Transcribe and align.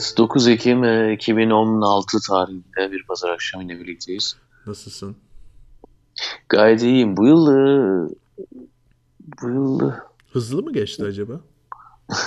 Evet 0.00 0.14
9 0.18 0.48
Ekim 0.48 0.84
e, 0.84 1.12
2016 1.12 2.18
tarihinde 2.28 2.92
bir 2.92 3.02
pazar 3.06 3.30
akşamı 3.30 3.62
yine 3.62 3.80
birlikteyiz. 3.80 4.36
Nasılsın? 4.66 5.16
Gayet 6.48 6.82
iyiyim. 6.82 7.16
Bu 7.16 7.26
yıl 7.26 7.46
e, 7.46 8.08
bu 9.42 9.48
yıl 9.48 9.90
e, 9.90 9.94
Hızlı 10.32 10.62
mı 10.62 10.72
geçti 10.72 11.04
acaba? 11.04 11.40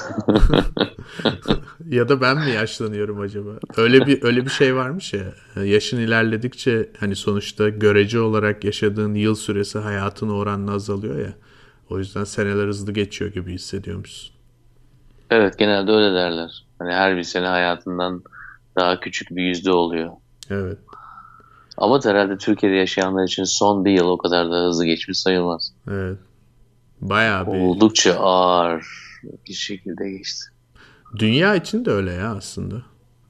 ya 1.90 2.10
da 2.10 2.22
ben 2.22 2.38
mi 2.38 2.52
yaşlanıyorum 2.52 3.20
acaba? 3.20 3.50
Öyle 3.78 4.06
bir 4.08 4.24
öyle 4.24 4.46
bir 4.46 4.50
şey 4.50 4.76
varmış 4.76 5.14
ya. 5.14 5.34
Yaşın 5.64 5.98
ilerledikçe 5.98 6.90
hani 7.00 7.16
sonuçta 7.16 7.70
görece 7.70 8.20
olarak 8.20 8.64
yaşadığın 8.64 9.14
yıl 9.14 9.36
süresi 9.36 9.80
hayatın 9.80 10.30
oranla 10.30 10.72
azalıyor 10.72 11.20
ya. 11.20 11.34
O 11.90 12.00
yüzden 12.00 12.24
seneler 12.24 12.68
hızlı 12.68 12.92
geçiyor 12.92 13.32
gibi 13.32 13.54
hissediyormuşsun. 13.54 14.36
evet 15.30 15.58
genelde 15.58 15.92
öyle 15.92 16.14
derler. 16.16 16.64
Hani 16.84 16.94
her 16.94 17.18
bir 17.18 17.24
sene 17.24 17.48
hayatından 17.48 18.24
daha 18.76 19.00
küçük 19.00 19.30
bir 19.30 19.44
yüzde 19.44 19.72
oluyor. 19.72 20.12
Evet. 20.50 20.78
Ama 21.78 22.00
herhalde 22.06 22.38
Türkiye'de 22.38 22.76
yaşayanlar 22.76 23.24
için 23.24 23.44
son 23.44 23.86
bir 23.86 23.92
yıl 23.92 24.08
o 24.08 24.18
kadar 24.18 24.52
da 24.52 24.56
hızlı 24.56 24.86
geçmiş 24.86 25.20
sayılmaz. 25.20 25.74
Evet. 25.92 26.18
Bayağı 27.02 27.48
bir 27.48 27.60
Oldukça 27.60 28.14
ağır 28.14 28.86
bir 29.48 29.54
şekilde 29.54 30.10
geçti. 30.10 30.46
Dünya 31.20 31.56
için 31.56 31.86
de 31.86 31.92
öyle 31.92 32.14
ya 32.14 32.36
aslında. 32.36 32.76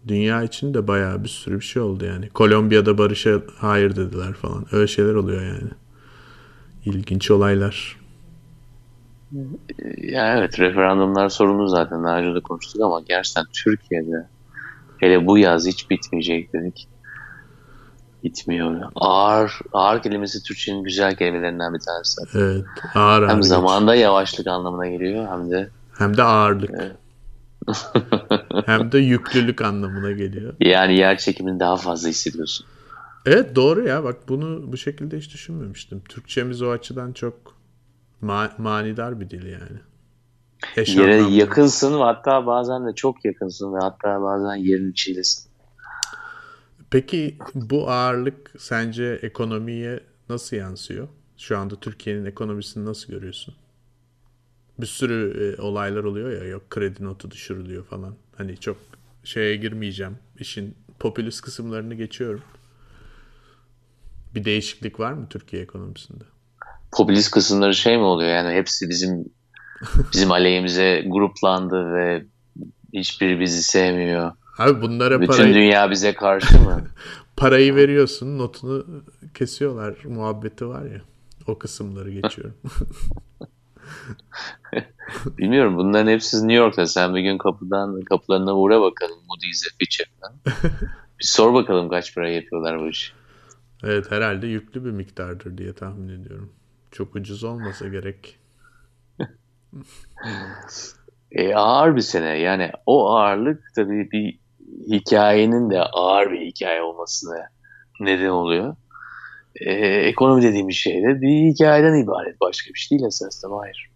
Dünya 0.07 0.43
için 0.43 0.73
de 0.73 0.87
bayağı 0.87 1.23
bir 1.23 1.29
sürü 1.29 1.55
bir 1.59 1.65
şey 1.65 1.81
oldu 1.81 2.05
yani. 2.05 2.29
Kolombiya'da 2.29 2.97
barışa 2.97 3.41
hayır 3.57 3.95
dediler 3.95 4.33
falan. 4.33 4.65
Öyle 4.71 4.87
şeyler 4.87 5.13
oluyor 5.13 5.41
yani. 5.41 5.69
İlginç 6.85 7.31
olaylar. 7.31 8.02
Ya 9.97 10.37
evet 10.37 10.59
referandumlar 10.59 11.29
sorunu 11.29 11.67
zaten 11.67 12.03
daha 12.03 12.17
önce 12.19 12.35
de 12.35 12.39
konuştuk 12.41 12.81
ama 12.81 13.01
gerçekten 13.07 13.45
Türkiye'de 13.53 14.27
hele 14.99 15.27
bu 15.27 15.37
yaz 15.37 15.67
hiç 15.67 15.89
bitmeyecek 15.89 16.53
dedik. 16.53 16.87
Bitmiyor. 18.23 18.81
Ağır, 18.95 19.59
ağır 19.73 20.01
kelimesi 20.01 20.43
Türkçenin 20.43 20.83
güzel 20.83 21.15
kelimelerinden 21.15 21.73
bir 21.73 21.79
tanesi. 21.79 22.21
Evet. 22.35 22.65
Ağır 22.95 23.21
ağır. 23.21 23.29
Hem 23.29 23.37
geç. 23.37 23.45
zamanda 23.45 23.95
yavaşlık 23.95 24.47
anlamına 24.47 24.87
geliyor 24.87 25.27
hem 25.31 25.51
de 25.51 25.69
Hem 25.97 26.17
de 26.17 26.23
ağırlık. 26.23 26.69
Evet. 26.79 26.95
Hem 28.65 28.91
de 28.91 28.97
yüklülük 28.97 29.61
anlamına 29.61 30.11
geliyor. 30.11 30.53
yani 30.59 30.97
yer 30.97 31.17
çekimini 31.17 31.59
daha 31.59 31.77
fazla 31.77 32.09
hissediyorsun. 32.09 32.67
Evet 33.25 33.55
doğru 33.55 33.87
ya 33.87 34.03
bak 34.03 34.15
bunu 34.29 34.71
bu 34.71 34.77
şekilde 34.77 35.17
hiç 35.17 35.33
düşünmemiştim. 35.33 36.01
Türkçemiz 36.09 36.61
o 36.61 36.69
açıdan 36.69 37.13
çok 37.13 37.35
ma- 38.23 38.61
manidar 38.61 39.19
bir 39.19 39.29
dil 39.29 39.45
yani. 39.45 39.79
Eş 40.75 40.95
Yere 40.95 41.15
anlamlı. 41.15 41.35
yakınsın 41.35 41.99
ve 41.99 42.03
hatta 42.03 42.45
bazen 42.45 42.87
de 42.87 42.95
çok 42.95 43.25
yakınsın 43.25 43.73
ve 43.73 43.77
hatta 43.81 44.21
bazen 44.21 44.55
yerin 44.55 44.91
içindesin. 44.91 45.51
Peki 46.89 47.37
bu 47.55 47.89
ağırlık 47.89 48.51
sence 48.57 49.19
ekonomiye 49.21 49.99
nasıl 50.29 50.55
yansıyor? 50.57 51.07
Şu 51.37 51.57
anda 51.57 51.75
Türkiye'nin 51.75 52.25
ekonomisini 52.25 52.85
nasıl 52.85 53.13
görüyorsun? 53.13 53.55
Bir 54.79 54.85
sürü 54.85 55.53
e, 55.57 55.61
olaylar 55.61 56.03
oluyor 56.03 56.31
ya 56.31 56.43
yok 56.47 56.69
kredi 56.69 57.03
notu 57.03 57.31
düşürülüyor 57.31 57.85
falan. 57.85 58.15
Hani 58.37 58.57
çok 58.57 58.77
şeye 59.23 59.55
girmeyeceğim. 59.55 60.17
İşin 60.39 60.75
popülist 60.99 61.41
kısımlarını 61.41 61.93
geçiyorum. 61.93 62.41
Bir 64.35 64.45
değişiklik 64.45 64.99
var 64.99 65.13
mı 65.13 65.27
Türkiye 65.29 65.61
ekonomisinde? 65.61 66.23
Popülist 66.97 67.31
kısımları 67.31 67.73
şey 67.73 67.97
mi 67.97 68.03
oluyor 68.03 68.29
yani 68.29 68.55
hepsi 68.55 68.89
bizim 68.89 69.25
bizim 70.13 70.31
aleyhimize 70.31 71.03
gruplandı 71.07 71.93
ve 71.93 72.25
hiçbiri 72.93 73.39
bizi 73.39 73.63
sevmiyor. 73.63 74.31
Abi 74.57 74.81
bunlara 74.81 75.21
Bütün 75.21 75.33
parayı, 75.33 75.53
dünya 75.53 75.91
bize 75.91 76.13
karşı 76.13 76.59
mı? 76.59 76.81
parayı 77.37 77.75
veriyorsun 77.75 78.37
notunu 78.37 78.85
kesiyorlar 79.33 79.95
muhabbeti 80.05 80.67
var 80.67 80.85
ya. 80.85 81.01
O 81.47 81.57
kısımları 81.57 82.11
geçiyorum. 82.11 82.55
Bilmiyorum 85.37 85.77
bunların 85.77 86.11
hepsi 86.11 86.37
New 86.37 86.53
York'ta. 86.53 86.85
Sen 86.87 87.15
bir 87.15 87.21
gün 87.21 87.37
kapıdan 87.37 88.01
kapılarına 88.01 88.55
uğra 88.55 88.81
bakalım 88.81 89.17
Moody's'e 89.27 89.69
Fitch'e. 89.79 90.03
Bir 91.19 91.25
sor 91.25 91.53
bakalım 91.53 91.89
kaç 91.89 92.15
para 92.15 92.29
yapıyorlar 92.29 92.79
bu 92.79 92.89
işi. 92.89 93.13
Evet 93.83 94.11
herhalde 94.11 94.47
yüklü 94.47 94.85
bir 94.85 94.91
miktardır 94.91 95.57
diye 95.57 95.73
tahmin 95.73 96.09
ediyorum. 96.09 96.51
Çok 96.93 97.15
ucuz 97.15 97.43
olmasa 97.43 97.87
gerek. 97.87 98.39
E, 101.31 101.55
ağır 101.55 101.95
bir 101.95 102.01
sene. 102.01 102.37
Yani 102.39 102.71
o 102.85 103.09
ağırlık 103.09 103.63
tabii 103.75 104.11
bir 104.11 104.39
hikayenin 104.87 105.69
de 105.69 105.81
ağır 105.81 106.31
bir 106.31 106.41
hikaye 106.41 106.81
olmasına 106.81 107.49
neden 107.99 108.29
oluyor. 108.29 108.75
E, 109.55 109.71
ekonomi 109.83 110.43
dediğimiz 110.43 110.75
şey 110.75 111.03
de 111.03 111.21
bir 111.21 111.53
hikayeden 111.53 112.03
ibaret. 112.03 112.41
Başka 112.41 112.73
bir 112.73 112.79
şey 112.79 112.99
değil 112.99 113.07
esasında. 113.07 113.57
Hayır. 113.57 113.89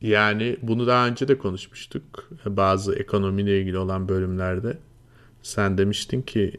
Yani 0.00 0.56
bunu 0.62 0.86
daha 0.86 1.06
önce 1.06 1.28
de 1.28 1.38
konuşmuştuk. 1.38 2.30
Bazı 2.46 2.94
ekonomiyle 2.94 3.60
ilgili 3.60 3.78
olan 3.78 4.08
bölümlerde. 4.08 4.78
Sen 5.42 5.78
demiştin 5.78 6.22
ki 6.22 6.52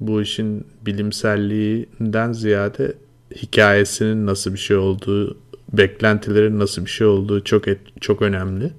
bu 0.00 0.22
işin 0.22 0.66
bilimselliğinden 0.86 2.32
ziyade 2.32 2.94
hikayesinin 3.34 4.26
nasıl 4.26 4.52
bir 4.54 4.58
şey 4.58 4.76
olduğu, 4.76 5.38
beklentilerin 5.72 6.58
nasıl 6.58 6.84
bir 6.84 6.90
şey 6.90 7.06
olduğu 7.06 7.44
çok 7.44 7.68
et- 7.68 8.00
çok 8.00 8.22
önemli. 8.22 8.72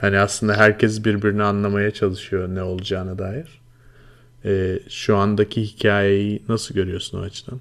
Hani 0.00 0.18
aslında 0.18 0.54
herkes 0.56 1.04
birbirini 1.04 1.42
anlamaya 1.42 1.90
çalışıyor 1.90 2.48
ne 2.48 2.62
olacağına 2.62 3.18
dair. 3.18 3.60
Ee, 4.44 4.78
şu 4.88 5.16
andaki 5.16 5.62
hikayeyi 5.62 6.42
nasıl 6.48 6.74
görüyorsun 6.74 7.18
o 7.18 7.22
açıdan? 7.22 7.60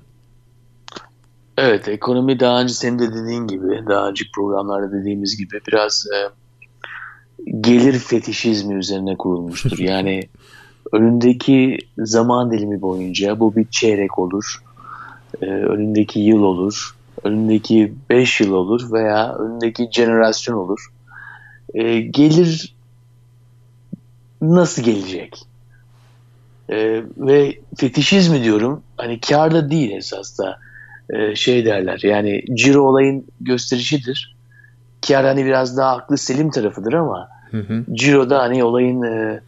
Evet, 1.58 1.88
ekonomi 1.88 2.40
daha 2.40 2.62
önce 2.62 2.74
senin 2.74 3.00
de 3.00 3.14
dediğin 3.14 3.48
gibi, 3.48 3.88
daha 3.90 4.10
önceki 4.10 4.32
programlarda 4.32 4.92
dediğimiz 4.92 5.38
gibi 5.38 5.60
biraz 5.68 6.06
e, 6.16 6.20
gelir 7.62 7.94
fetişizmi 8.00 8.76
üzerine 8.76 9.18
kurulmuştur. 9.18 9.78
Yani 9.82 10.22
önündeki 10.94 11.78
zaman 11.98 12.52
dilimi 12.52 12.82
boyunca 12.82 13.40
bu 13.40 13.56
bir 13.56 13.68
çeyrek 13.72 14.20
olur, 14.20 14.58
e, 15.42 15.46
önündeki 15.46 16.20
yıl 16.20 16.44
olur, 16.44 16.96
önündeki 17.24 17.94
5 18.10 18.42
yıl 18.42 18.52
olur 18.52 18.94
veya 18.94 19.36
önündeki 19.36 19.90
jenerasyon 19.92 20.56
olur. 20.56 20.88
E, 21.74 22.00
gelir 22.00 22.76
nasıl 24.42 24.84
gelecek? 24.84 25.40
E, 26.70 27.04
ve 27.18 27.60
fetişizmi 27.78 28.44
diyorum, 28.44 28.84
hani 28.98 29.20
karda 29.20 29.72
değil 29.72 29.92
esas 29.92 30.40
da 30.40 30.60
e, 31.10 31.36
şey 31.36 31.66
derler 31.66 32.00
yani 32.04 32.44
ciro 32.54 32.82
olayın 32.82 33.26
gösterişidir. 33.42 34.36
Kar 35.08 35.26
hani 35.26 35.46
biraz 35.46 35.78
daha 35.78 35.96
aklı 35.96 36.18
selim 36.18 36.52
tarafıdır 36.52 36.94
ama 36.94 37.30
Hı 37.52 37.58
hı. 37.58 37.86
ciro 37.94 38.30
da 38.30 38.40
hani 38.40 38.64
olayın 38.64 39.02
e, 39.02 39.42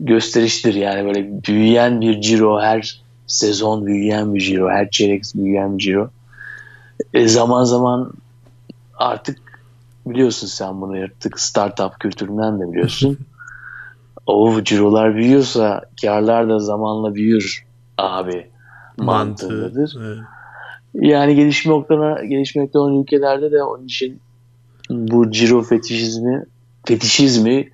gösteriştir 0.00 0.74
yani 0.74 1.04
böyle 1.04 1.42
büyüyen 1.44 2.00
bir 2.00 2.20
ciro 2.20 2.60
her 2.60 3.02
sezon 3.28 3.86
büyüyen 3.86 4.34
bir 4.34 4.40
ciro 4.40 4.70
her 4.70 4.90
çeyrek 4.90 5.24
büyüyen 5.34 5.78
bir 5.78 5.82
ciro 5.82 6.10
E, 7.14 7.28
zaman 7.28 7.64
zaman 7.64 8.12
artık 8.94 9.38
biliyorsun 10.06 10.46
sen 10.46 10.80
bunu 10.80 11.04
artık 11.04 11.40
startup 11.40 12.00
kültüründen 12.00 12.60
de 12.60 12.72
biliyorsun 12.72 13.18
o 14.26 14.62
cirolar 14.62 15.14
büyüyorsa 15.14 15.82
karlar 16.02 16.48
da 16.48 16.58
zamanla 16.58 17.14
büyür 17.14 17.64
abi 17.98 18.46
mantığıdır. 18.96 19.96
Evet. 20.00 20.18
Yani 20.94 21.34
gelişme 21.34 21.72
noktada, 21.72 22.24
gelişmekte 22.24 22.78
olan 22.78 23.02
ülkelerde 23.02 23.52
de 23.52 23.62
onun 23.62 23.84
için 23.84 24.20
bu 24.90 25.30
ciro 25.30 25.62
fetişizmi, 25.62 26.44
fetişizmi 26.86 27.68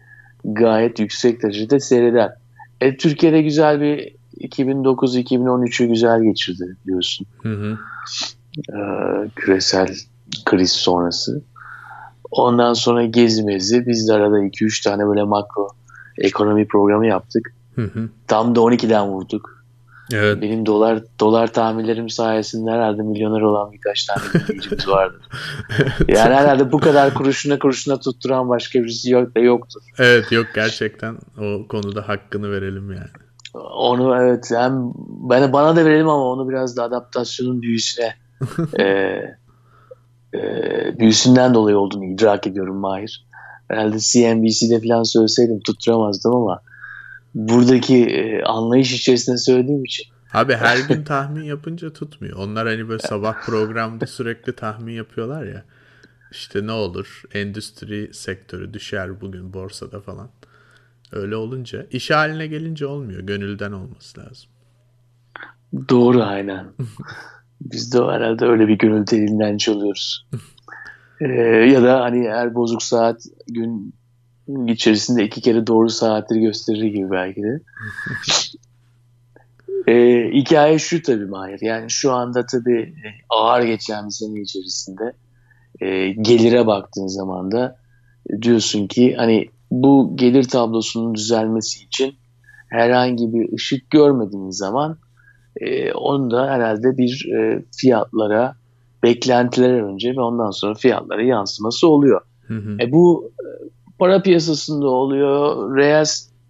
gayet 0.45 0.99
yüksek 0.99 1.43
derecede 1.43 1.81
seyreder. 1.81 2.35
E, 2.81 2.97
Türkiye'de 2.97 3.43
güzel 3.43 3.81
bir 3.81 4.15
2009-2013'ü 4.41 5.87
güzel 5.87 6.23
geçirdi 6.23 6.77
biliyorsun. 6.85 7.27
Hı 7.43 7.55
hı. 7.55 7.79
Ee, 8.71 9.29
küresel 9.37 9.97
kriz 10.45 10.73
sonrası. 10.73 11.43
Ondan 12.31 12.73
sonra 12.73 13.05
gezmezi 13.05 13.87
biz 13.87 14.09
de 14.09 14.13
arada 14.13 14.39
2-3 14.39 14.85
tane 14.85 15.07
böyle 15.07 15.23
makro 15.23 15.69
ekonomi 16.19 16.69
programı 16.69 17.07
yaptık. 17.07 17.55
Hı 17.75 17.83
hı. 17.83 18.09
Tam 18.27 18.55
da 18.55 18.61
12'den 18.61 19.07
vurduk. 19.09 19.65
Evet. 20.13 20.43
Benim 20.43 20.67
dolar 20.67 21.03
dolar 21.21 21.53
tahminlerim 21.53 22.11
sayesinde 22.11 22.71
herhalde 22.71 23.03
milyoner 23.03 23.41
olan 23.41 23.73
birkaç 23.73 24.05
tane 24.05 24.21
dinleyicimiz 24.35 24.89
vardır. 24.89 25.23
Yani 26.09 26.35
herhalde 26.35 26.73
bu 26.73 26.79
kadar 26.79 27.15
kuruşuna 27.15 27.59
kuruşuna 27.59 28.01
tutturan 28.01 28.49
başka 28.49 28.83
birisi 28.83 29.11
yok 29.11 29.35
da 29.35 29.41
yoktur. 29.41 29.81
Evet 29.99 30.33
yok 30.33 30.47
gerçekten 30.55 31.19
o 31.39 31.69
konuda 31.69 32.09
hakkını 32.09 32.51
verelim 32.51 32.93
yani. 32.93 33.11
Onu 33.55 34.17
evet 34.23 34.51
hem 34.51 34.93
bana, 35.07 35.53
bana 35.53 35.77
da 35.77 35.85
verelim 35.85 36.09
ama 36.09 36.25
onu 36.25 36.49
biraz 36.49 36.77
da 36.77 36.83
adaptasyonun 36.83 37.63
büyüsüne 37.63 38.15
e, 38.79 38.85
e, 40.35 40.99
büyüsünden 40.99 41.55
dolayı 41.55 41.79
olduğunu 41.79 42.05
idrak 42.05 42.47
ediyorum 42.47 42.77
Mahir. 42.77 43.27
herhalde 43.69 43.99
CNBC'de 43.99 44.89
falan 44.89 45.03
söyleseydim 45.03 45.61
tutturamazdım 45.61 46.35
ama 46.35 46.61
buradaki 47.35 48.07
e, 48.07 48.43
anlayış 48.43 48.93
içerisinde 48.93 49.37
söylediğim 49.37 49.85
için. 49.85 50.07
Abi 50.33 50.55
her 50.55 50.79
gün 50.89 51.05
tahmin 51.05 51.45
yapınca 51.45 51.93
tutmuyor. 51.93 52.39
Onlar 52.39 52.67
hani 52.67 52.89
böyle 52.89 53.03
sabah 53.03 53.47
programda 53.47 54.07
sürekli 54.07 54.53
tahmin 54.53 54.93
yapıyorlar 54.93 55.45
ya. 55.45 55.65
İşte 56.31 56.67
ne 56.67 56.73
olur 56.73 57.23
endüstri 57.33 58.15
sektörü 58.15 58.75
düşer 58.75 59.21
bugün 59.21 59.53
borsada 59.53 60.01
falan. 60.01 60.29
Öyle 61.15 61.37
olunca 61.37 61.87
iş 61.91 62.11
haline 62.11 62.47
gelince 62.47 62.87
olmuyor. 62.87 63.21
Gönülden 63.21 63.73
olması 63.73 64.21
lazım. 64.21 64.51
Doğru 65.89 66.23
aynen. 66.23 66.67
Biz 67.61 67.95
de 67.95 67.99
herhalde 67.99 68.45
öyle 68.45 68.69
bir 68.69 68.79
gönül 68.79 69.07
telinden 69.07 69.57
çalıyoruz. 69.57 70.27
ee, 71.21 71.33
ya 71.73 71.83
da 71.83 72.01
hani 72.01 72.29
her 72.29 72.55
bozuk 72.55 72.83
saat 72.83 73.23
gün 73.47 73.95
içerisinde 74.67 75.25
iki 75.25 75.41
kere 75.41 75.67
doğru 75.67 75.89
saatleri 75.91 76.41
gösterir 76.41 76.85
gibi 76.85 77.11
belki 77.11 77.43
de. 77.43 77.61
ee, 79.93 80.31
hikaye 80.33 80.79
şu 80.79 81.03
tabii 81.03 81.27
Mahir. 81.27 81.59
Yani 81.61 81.91
şu 81.91 82.13
anda 82.13 82.47
tabii 82.47 82.95
ağır 83.29 83.63
geçen 83.63 84.07
bir 84.07 84.11
sene 84.11 84.41
içerisinde 84.41 85.13
e, 85.81 86.09
gelire 86.09 86.67
baktığın 86.67 87.07
zaman 87.07 87.51
da 87.53 87.77
diyorsun 88.43 88.87
ki 88.87 89.15
hani 89.17 89.51
bu 89.83 90.13
gelir 90.17 90.45
tablosunun 90.45 91.15
düzelmesi 91.15 91.85
için 91.85 92.15
herhangi 92.69 93.33
bir 93.35 93.53
ışık 93.55 93.91
görmediğiniz 93.91 94.57
zaman 94.57 94.99
e, 95.57 95.93
onun 95.93 96.31
da 96.31 96.51
herhalde 96.51 96.99
bir 96.99 97.29
e, 97.39 97.63
fiyatlara 97.77 98.57
beklentiler 99.03 99.81
önce 99.83 100.11
ve 100.11 100.21
ondan 100.21 100.51
sonra 100.51 100.75
fiyatlara 100.75 101.23
yansıması 101.23 101.89
oluyor. 101.89 102.21
Hı 102.47 102.55
hı. 102.55 102.77
E, 102.81 102.93
bu 102.93 103.33
e, 103.41 103.47
para 103.99 104.23
piyasasında 104.23 104.87
oluyor, 104.87 105.77
reel 105.77 106.07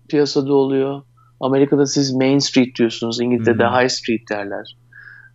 piyasada 0.08 0.54
oluyor. 0.54 1.02
Amerika'da 1.40 1.86
siz 1.86 2.14
Main 2.14 2.38
Street 2.38 2.78
diyorsunuz, 2.78 3.20
İngiltere'de 3.20 3.64
High 3.64 3.88
Street 3.88 4.30
derler. 4.30 4.76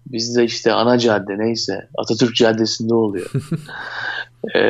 Bizde 0.05 0.43
işte 0.43 0.73
ana 0.73 0.97
cadde 0.97 1.37
neyse 1.37 1.89
Atatürk 1.97 2.35
Caddesi'nde 2.35 2.93
oluyor. 2.93 3.31
e, 4.55 4.61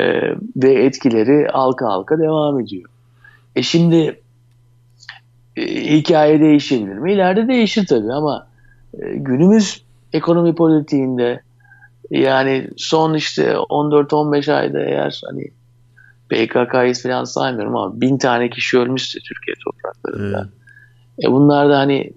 ve 0.55 0.83
etkileri 0.83 1.47
halka 1.51 1.85
halka 1.85 2.19
devam 2.19 2.59
ediyor. 2.59 2.89
E 3.55 3.61
şimdi 3.61 4.21
e, 5.55 5.63
hikaye 5.97 6.39
değişebilir 6.39 6.97
mi? 6.97 7.13
İleride 7.13 7.47
değişir 7.47 7.85
tabii 7.85 8.13
ama 8.13 8.47
e, 8.93 9.13
günümüz 9.13 9.83
ekonomi 10.13 10.55
politiğinde 10.55 11.41
yani 12.11 12.69
son 12.77 13.13
işte 13.13 13.51
14-15 13.51 14.53
ayda 14.53 14.79
eğer 14.79 15.21
hani 15.25 15.51
PKK'yı 16.29 16.93
falan 16.93 17.23
saymıyorum 17.23 17.75
ama 17.75 18.01
bin 18.01 18.17
tane 18.17 18.49
kişi 18.49 18.79
ölmüşse 18.79 19.19
Türkiye 19.19 19.55
topraklarında. 19.63 20.49
Evet. 21.19 21.27
E 21.27 21.31
bunlar 21.31 21.69
da 21.69 21.77
hani 21.77 22.13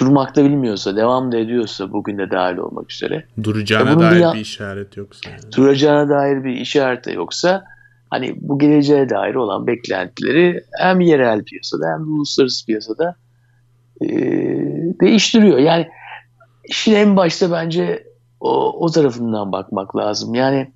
durmakta 0.00 0.44
bilmiyorsa, 0.44 0.96
devam 0.96 1.32
da 1.32 1.36
ediyorsa 1.36 1.92
bugün 1.92 2.18
de 2.18 2.30
dahil 2.30 2.56
olmak 2.56 2.92
üzere. 2.92 3.24
Duracağına 3.42 3.92
e 3.92 3.98
dair 3.98 4.32
bir, 4.32 4.34
bir 4.34 4.40
işaret 4.40 4.96
yoksa. 4.96 5.30
Yani. 5.30 5.52
Duracağına 5.56 6.08
dair 6.08 6.44
bir 6.44 6.52
işaret 6.52 7.06
de 7.06 7.12
yoksa 7.12 7.64
hani 8.10 8.34
bu 8.40 8.58
geleceğe 8.58 9.08
dair 9.08 9.34
olan 9.34 9.66
beklentileri 9.66 10.64
hem 10.78 11.00
yerel 11.00 11.44
piyasada 11.44 11.84
hem 11.94 12.06
de 12.06 12.10
uluslararası 12.10 12.66
piyasada 12.66 13.14
e, 14.00 14.08
değiştiriyor. 15.00 15.58
Yani 15.58 15.88
işin 16.64 16.94
en 16.94 17.16
başta 17.16 17.52
bence 17.52 18.06
o, 18.40 18.84
o 18.84 18.90
tarafından 18.90 19.52
bakmak 19.52 19.96
lazım. 19.96 20.34
Yani 20.34 20.72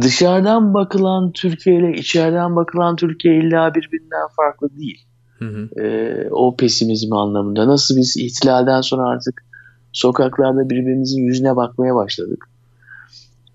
dışarıdan 0.00 0.74
bakılan 0.74 1.32
Türkiye 1.32 1.76
ile 1.76 1.92
içeriden 1.92 2.56
bakılan 2.56 2.96
Türkiye 2.96 3.38
illa 3.38 3.74
birbirinden 3.74 4.28
farklı 4.36 4.68
değil. 4.78 5.04
Hı 5.38 5.44
hı. 5.44 5.80
E, 5.82 6.28
o 6.30 6.56
pesimizm 6.56 7.12
anlamında. 7.12 7.68
Nasıl 7.68 7.96
biz 7.96 8.16
ihtilalden 8.16 8.80
sonra 8.80 9.08
artık 9.08 9.44
sokaklarda 9.92 10.70
birbirimizin 10.70 11.22
yüzüne 11.22 11.56
bakmaya 11.56 11.94
başladık. 11.94 12.44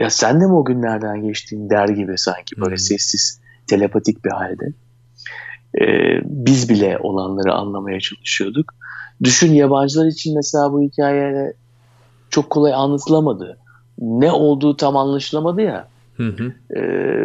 Ya 0.03 0.09
sen 0.09 0.41
de 0.41 0.45
mi 0.45 0.53
o 0.53 0.65
günlerden 0.65 1.21
geçtiğin 1.21 1.69
der 1.69 1.89
gibi 1.89 2.17
sanki 2.17 2.57
böyle 2.57 2.73
hı. 2.73 2.79
sessiz, 2.79 3.41
telepatik 3.67 4.25
bir 4.25 4.29
halde. 4.29 4.73
E, 5.81 5.85
biz 6.23 6.69
bile 6.69 6.97
olanları 6.97 7.53
anlamaya 7.53 7.99
çalışıyorduk. 7.99 8.73
Düşün 9.23 9.53
yabancılar 9.53 10.05
için 10.05 10.35
mesela 10.35 10.73
bu 10.73 10.81
hikaye 10.81 11.53
çok 12.29 12.49
kolay 12.49 12.73
anlatılamadı. 12.73 13.57
Ne 13.99 14.31
olduğu 14.31 14.77
tam 14.77 14.97
anlaşılamadı 14.97 15.61
ya. 15.61 15.87
Hı 16.17 16.27
hı. 16.27 16.53
E, 16.69 16.81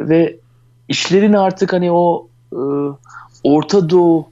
ve 0.09 0.37
işlerin 0.89 1.33
artık 1.33 1.73
hani 1.73 1.93
o 1.93 2.29
e, 2.53 2.61
Orta 3.45 3.91
Doğu 3.91 4.29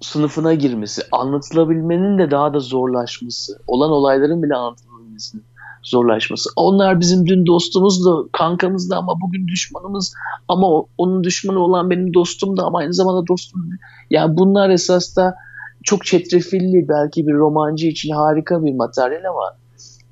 sınıfına 0.00 0.54
girmesi, 0.54 1.02
anlatılabilmenin 1.12 2.18
de 2.18 2.30
daha 2.30 2.54
da 2.54 2.60
zorlaşması, 2.60 3.58
olan 3.66 3.90
olayların 3.90 4.42
bile 4.42 4.54
anlatılabilmesinin 4.54 5.44
zorlaşması. 5.82 6.50
Onlar 6.56 7.00
bizim 7.00 7.26
dün 7.26 7.46
dostumuzdu, 7.46 8.28
kankamızdı 8.32 8.96
ama 8.96 9.20
bugün 9.20 9.48
düşmanımız 9.48 10.14
ama 10.48 10.66
onun 10.98 11.24
düşmanı 11.24 11.58
olan 11.58 11.90
benim 11.90 12.14
dostum 12.14 12.56
da 12.56 12.62
ama 12.62 12.78
aynı 12.78 12.94
zamanda 12.94 13.26
dostum. 13.26 13.70
Yani 14.10 14.36
bunlar 14.36 14.70
esas 14.70 15.16
da 15.16 15.34
çok 15.82 16.04
çetrefilli 16.04 16.88
belki 16.88 17.26
bir 17.26 17.34
romancı 17.34 17.86
için 17.86 18.10
harika 18.10 18.64
bir 18.64 18.74
materyal 18.74 19.24
ama 19.24 19.56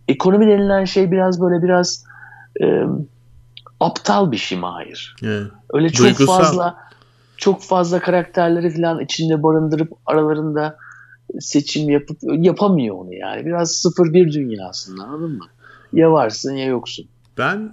ekonomi 0.09 0.47
denilen 0.47 0.85
şey 0.85 1.11
biraz 1.11 1.41
böyle 1.41 1.63
biraz 1.63 2.05
e, 2.63 2.83
aptal 3.81 4.33
bir 4.33 4.37
şey 4.37 4.59
Mahir. 4.59 5.17
Evet. 5.23 5.47
Öyle 5.73 5.89
çok 5.89 6.07
Duygusal. 6.07 6.39
fazla 6.39 6.77
çok 7.37 7.63
fazla 7.63 8.01
karakterleri 8.01 8.71
falan 8.71 9.01
içinde 9.01 9.43
barındırıp 9.43 9.93
aralarında 10.07 10.77
seçim 11.41 11.91
yapıp 11.91 12.19
yapamıyor 12.23 12.97
onu 12.97 13.15
yani. 13.15 13.47
Biraz 13.47 13.71
sıfır 13.71 14.13
bir 14.13 14.33
dünyasında 14.33 15.03
anladın 15.03 15.31
mı? 15.31 15.45
Ya 15.93 16.13
varsın 16.13 16.55
ya 16.55 16.67
yoksun. 16.67 17.07
Ben 17.39 17.73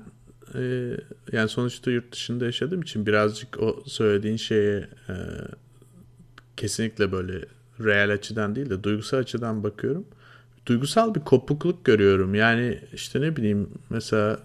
e, 0.55 0.91
yani 1.31 1.49
sonuçta 1.49 1.91
yurt 1.91 2.11
dışında 2.11 2.45
yaşadığım 2.45 2.81
için 2.81 3.05
birazcık 3.05 3.59
o 3.59 3.83
söylediğin 3.85 4.37
şeye 4.37 4.77
e, 5.09 5.13
kesinlikle 6.57 7.11
böyle 7.11 7.45
real 7.79 8.09
açıdan 8.09 8.55
değil 8.55 8.69
de 8.69 8.83
duygusal 8.83 9.17
açıdan 9.17 9.63
bakıyorum. 9.63 10.05
Duygusal 10.65 11.15
bir 11.15 11.19
kopukluk 11.19 11.85
görüyorum. 11.85 12.35
Yani 12.35 12.79
işte 12.93 13.21
ne 13.21 13.35
bileyim 13.35 13.69
mesela 13.89 14.39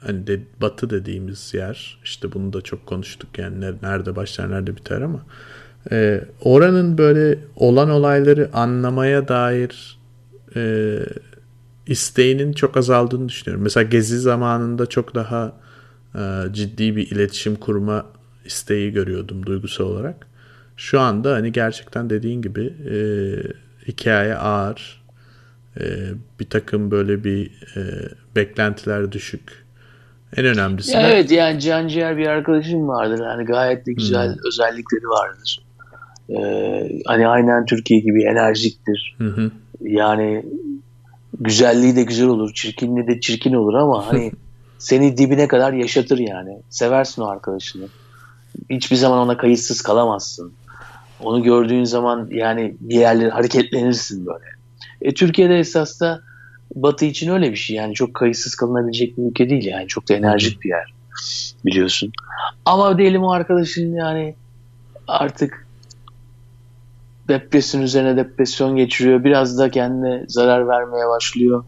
hani 0.00 0.26
de, 0.26 0.40
batı 0.60 0.90
dediğimiz 0.90 1.54
yer 1.54 2.00
işte 2.04 2.32
bunu 2.32 2.52
da 2.52 2.60
çok 2.60 2.86
konuştuk 2.86 3.38
yani 3.38 3.60
nerede 3.82 4.16
başlar 4.16 4.50
nerede 4.50 4.76
biter 4.76 5.00
ama 5.00 5.26
e, 5.90 6.24
oranın 6.40 6.98
böyle 6.98 7.38
olan 7.56 7.90
olayları 7.90 8.50
anlamaya 8.52 9.28
dair 9.28 9.98
e, 10.56 10.98
isteğinin 11.86 12.52
çok 12.52 12.76
azaldığını 12.76 13.28
düşünüyorum. 13.28 13.62
Mesela 13.62 13.84
gezi 13.84 14.18
zamanında 14.18 14.86
çok 14.86 15.14
daha 15.14 15.52
e, 16.14 16.20
ciddi 16.52 16.96
bir 16.96 17.10
iletişim 17.10 17.56
kurma 17.56 18.06
isteği 18.44 18.92
görüyordum 18.92 19.46
duygusal 19.46 19.84
olarak. 19.84 20.26
Şu 20.76 21.00
anda 21.00 21.32
hani 21.32 21.52
gerçekten 21.52 22.10
dediğin 22.10 22.42
gibi 22.42 22.64
e, 22.64 22.96
hikaye 23.88 24.34
ağır, 24.34 25.02
e, 25.80 25.84
bir 26.40 26.44
takım 26.44 26.90
böyle 26.90 27.24
bir 27.24 27.46
e, 27.76 27.80
beklentiler 28.36 29.12
düşük 29.12 29.66
en 30.36 30.44
önemlisi. 30.44 30.92
Ya 30.92 31.08
evet 31.08 31.30
yani 31.30 31.60
Can 31.60 31.88
Ciğer 31.88 32.16
bir 32.16 32.26
arkadaşım 32.26 32.88
vardır. 32.88 33.24
Yani 33.24 33.44
gayet 33.44 33.86
de 33.86 33.92
güzel 33.92 34.28
hmm. 34.28 34.40
özellikleri 34.48 35.08
vardır. 35.08 35.66
Ee, 36.30 37.02
hani 37.06 37.28
aynen 37.28 37.64
Türkiye 37.64 38.00
gibi 38.00 38.24
enerjiktir. 38.24 39.16
Hı 39.18 39.50
Yani 39.80 40.44
güzelliği 41.40 41.96
de 41.96 42.02
güzel 42.02 42.26
olur, 42.26 42.54
çirkinliği 42.54 43.06
de 43.06 43.20
çirkin 43.20 43.52
olur 43.52 43.74
ama 43.74 44.06
hani 44.06 44.32
seni 44.78 45.16
dibine 45.16 45.48
kadar 45.48 45.72
yaşatır 45.72 46.18
yani. 46.18 46.58
Seversin 46.70 47.22
o 47.22 47.26
arkadaşını. 47.26 47.88
Hiçbir 48.70 48.96
zaman 48.96 49.18
ona 49.18 49.36
kayıtsız 49.36 49.80
kalamazsın. 49.80 50.52
Onu 51.20 51.42
gördüğün 51.42 51.84
zaman 51.84 52.28
yani 52.30 52.76
bir 52.80 52.94
yerlere 52.94 53.30
hareketlenirsin 53.30 54.26
böyle. 54.26 54.44
E, 55.02 55.14
Türkiye'de 55.14 55.58
esas 55.58 56.00
da 56.00 56.20
Batı 56.74 57.04
için 57.04 57.30
öyle 57.30 57.50
bir 57.50 57.56
şey. 57.56 57.76
Yani 57.76 57.94
çok 57.94 58.14
kayıtsız 58.14 58.54
kalınabilecek 58.54 59.18
bir 59.18 59.22
ülke 59.22 59.50
değil 59.50 59.64
yani. 59.64 59.86
Çok 59.86 60.08
da 60.08 60.14
enerjik 60.14 60.62
bir 60.62 60.68
yer 60.68 60.94
biliyorsun. 61.64 62.12
Ama 62.64 62.98
diyelim 62.98 63.22
o 63.22 63.30
arkadaşın 63.30 63.94
yani 63.94 64.34
artık 65.08 65.65
depresyon 67.28 67.82
üzerine 67.82 68.16
depresyon 68.16 68.76
geçiriyor. 68.76 69.24
Biraz 69.24 69.58
da 69.58 69.70
kendine 69.70 70.24
zarar 70.28 70.68
vermeye 70.68 71.08
başlıyor. 71.08 71.64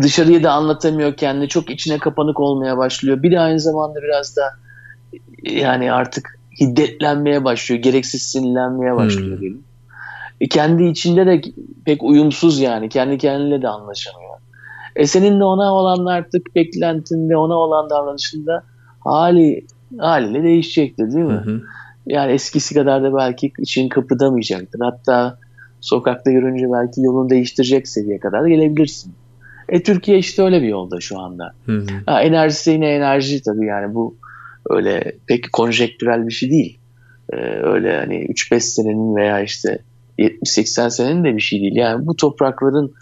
Dışarıya 0.00 0.42
da 0.42 0.52
anlatamıyor 0.52 1.16
kendini. 1.16 1.48
Çok 1.48 1.70
içine 1.70 1.98
kapanık 1.98 2.40
olmaya 2.40 2.78
başlıyor. 2.78 3.22
Bir 3.22 3.30
de 3.32 3.40
aynı 3.40 3.60
zamanda 3.60 4.02
biraz 4.02 4.36
da 4.36 4.42
yani 5.42 5.92
artık 5.92 6.38
hiddetlenmeye 6.60 7.44
başlıyor. 7.44 7.82
Gereksiz 7.82 8.22
sinirlenmeye 8.22 8.96
başlıyor 8.96 9.32
hmm. 9.32 9.40
diyelim. 9.40 9.64
E 10.40 10.48
kendi 10.48 10.84
içinde 10.84 11.26
de 11.26 11.40
pek 11.84 12.02
uyumsuz 12.02 12.60
yani. 12.60 12.88
Kendi 12.88 13.18
kendiyle 13.18 13.62
de 13.62 13.68
anlaşamıyor. 13.68 14.30
E 14.96 15.06
senin 15.06 15.40
de 15.40 15.44
ona 15.44 15.74
olan 15.74 16.06
artık 16.06 16.54
beklentinde, 16.54 17.36
ona 17.36 17.54
olan 17.54 17.90
davranışında 17.90 18.62
hali 19.00 19.66
haliyle 19.98 20.42
değişecektir 20.42 21.12
değil 21.12 21.24
mi? 21.24 21.32
Hı 21.32 21.50
hı. 21.50 21.62
Yani 22.06 22.32
eskisi 22.32 22.74
kadar 22.74 23.02
da 23.02 23.16
belki 23.16 23.52
için 23.58 23.88
kıpırdamayacaktır. 23.88 24.80
Hatta 24.80 25.38
sokakta 25.80 26.30
görünce 26.30 26.66
belki 26.72 27.00
yolunu 27.00 27.30
değiştirecek 27.30 27.88
seviye 27.88 28.20
kadar 28.20 28.46
gelebilirsin. 28.46 29.14
E 29.68 29.82
Türkiye 29.82 30.18
işte 30.18 30.42
öyle 30.42 30.62
bir 30.62 30.68
yolda 30.68 31.00
şu 31.00 31.18
anda. 31.18 31.52
Hı 31.66 31.72
hı. 31.72 31.86
Ha, 32.06 32.22
enerjisi 32.22 32.70
yine 32.70 32.88
enerji 32.88 33.42
tabii 33.42 33.66
yani 33.66 33.94
bu 33.94 34.16
öyle 34.70 35.12
pek 35.26 35.52
konjektürel 35.52 36.26
bir 36.26 36.32
şey 36.32 36.50
değil. 36.50 36.78
Ee, 37.32 37.36
öyle 37.62 37.96
hani 37.96 38.14
3-5 38.14 38.60
senenin 38.60 39.16
veya 39.16 39.40
işte 39.40 39.78
70-80 40.18 40.90
senenin 40.90 41.24
de 41.24 41.36
bir 41.36 41.40
şey 41.40 41.60
değil. 41.60 41.76
Yani 41.76 42.06
bu 42.06 42.16
toprakların 42.16 42.94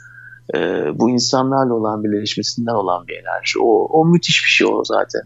e, 0.54 0.58
bu 0.98 1.10
insanlarla 1.10 1.74
olan 1.74 2.04
birleşmesinden 2.04 2.74
olan 2.74 3.08
bir 3.08 3.14
enerji. 3.14 3.58
O, 3.62 3.84
o 4.00 4.06
müthiş 4.06 4.44
bir 4.44 4.50
şey 4.50 4.66
o 4.66 4.84
zaten. 4.84 5.22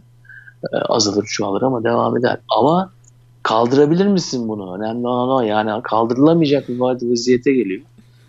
E, 0.73 0.77
azalır 0.77 1.25
çoğalır 1.25 1.63
ama 1.63 1.85
devam 1.85 2.17
eder. 2.17 2.39
Ama 2.59 2.93
kaldırabilir 3.43 4.07
misin 4.07 4.49
bunu? 4.49 4.77
Önemli 4.77 5.07
olan 5.07 5.29
o. 5.29 5.41
Yani 5.41 5.83
kaldırılamayacak 5.83 6.69
bir 6.69 6.79
vaziyete 6.79 7.53
geliyor. 7.53 7.81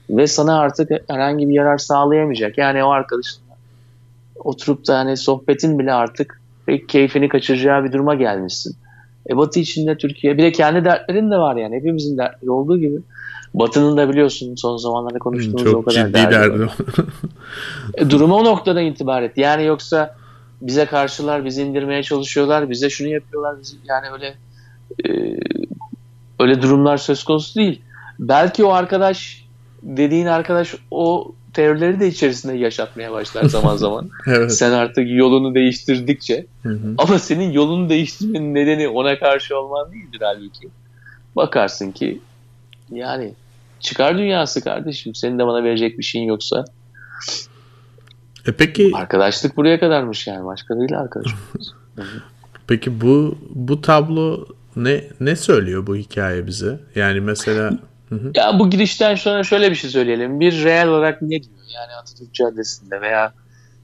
Ve 0.09 0.27
sana 0.27 0.59
artık 0.59 0.91
herhangi 1.09 1.49
bir 1.49 1.53
yarar 1.53 1.77
sağlayamayacak. 1.77 2.57
Yani 2.57 2.83
o 2.83 2.89
arkadaşınla 2.89 3.53
oturup 4.35 4.87
da 4.87 4.97
hani 4.97 5.17
sohbetin 5.17 5.79
bile 5.79 5.93
artık 5.93 6.41
pek 6.65 6.89
keyfini 6.89 7.29
kaçıracağı 7.29 7.83
bir 7.83 7.91
duruma 7.91 8.15
gelmişsin. 8.15 8.75
E 9.29 9.37
Batı 9.37 9.59
içinde 9.59 9.97
Türkiye 9.97 10.37
bir 10.37 10.43
de 10.43 10.51
kendi 10.51 10.85
dertlerin 10.85 11.31
de 11.31 11.37
var 11.37 11.55
yani 11.55 11.75
hepimizin 11.75 12.17
dertleri 12.17 12.51
olduğu 12.51 12.77
gibi. 12.77 12.99
Batı'nın 13.53 13.97
da 13.97 14.09
biliyorsun 14.09 14.55
son 14.55 14.77
zamanlarda 14.77 15.19
konuştuğumuz 15.19 15.63
Çok 15.63 15.75
o 15.75 15.83
kadar 15.83 16.07
ciddi 16.07 16.13
derdi. 16.13 16.67
e, 17.95 18.09
durumu 18.09 18.35
o 18.35 18.43
noktada 18.43 18.81
itibar 18.81 19.23
et. 19.23 19.37
Yani 19.37 19.65
yoksa 19.65 20.15
bize 20.61 20.85
karşılar, 20.85 21.45
bizi 21.45 21.61
indirmeye 21.61 22.03
çalışıyorlar, 22.03 22.69
bize 22.69 22.89
şunu 22.89 23.07
yapıyorlar. 23.07 23.59
Bizi, 23.61 23.75
yani 23.85 24.05
öyle 24.13 24.35
e, 25.09 25.39
öyle 26.39 26.61
durumlar 26.61 26.97
söz 26.97 27.23
konusu 27.23 27.55
değil. 27.55 27.81
Belki 28.19 28.65
o 28.65 28.71
arkadaş 28.71 29.45
dediğin 29.83 30.25
arkadaş 30.25 30.75
o 30.91 31.35
teorileri 31.53 31.99
de 31.99 32.07
içerisinde 32.07 32.53
yaşatmaya 32.53 33.11
başlar 33.11 33.43
zaman 33.43 33.75
zaman. 33.75 34.09
evet. 34.27 34.53
Sen 34.53 34.71
artık 34.71 35.05
yolunu 35.09 35.55
değiştirdikçe. 35.55 36.45
Hı 36.63 36.69
hı. 36.69 36.95
Ama 36.97 37.19
senin 37.19 37.51
yolunu 37.51 37.89
değiştirmenin 37.89 38.53
nedeni 38.53 38.87
ona 38.87 39.19
karşı 39.19 39.59
olman 39.59 39.91
değildir 39.91 40.21
halbuki. 40.21 40.69
Bakarsın 41.35 41.91
ki 41.91 42.19
yani 42.91 43.33
çıkar 43.79 44.17
dünyası 44.17 44.63
kardeşim. 44.63 45.15
Senin 45.15 45.39
de 45.39 45.45
bana 45.45 45.63
verecek 45.63 45.97
bir 45.97 46.03
şeyin 46.03 46.25
yoksa. 46.25 46.65
E 48.47 48.51
peki 48.51 48.91
arkadaşlık 48.93 49.57
buraya 49.57 49.79
kadarmış 49.79 50.27
yani 50.27 50.45
başka 50.45 50.79
değil 50.79 50.97
arkadaşımız. 50.97 51.73
peki 52.67 53.01
bu 53.01 53.37
bu 53.49 53.81
tablo 53.81 54.45
ne 54.75 55.03
ne 55.19 55.35
söylüyor 55.35 55.87
bu 55.87 55.95
hikaye 55.95 56.47
bize? 56.47 56.79
Yani 56.95 57.21
mesela 57.21 57.71
Ya 58.35 58.59
bu 58.59 58.69
girişten 58.69 59.15
sonra 59.15 59.43
şöyle 59.43 59.71
bir 59.71 59.75
şey 59.75 59.89
söyleyelim. 59.89 60.39
Bir 60.39 60.63
real 60.63 60.87
olarak 60.87 61.21
ne 61.21 61.29
diyor? 61.29 61.43
Yani 61.75 61.93
Atatürk 62.01 62.33
Caddesi'nde 62.33 63.01
veya 63.01 63.33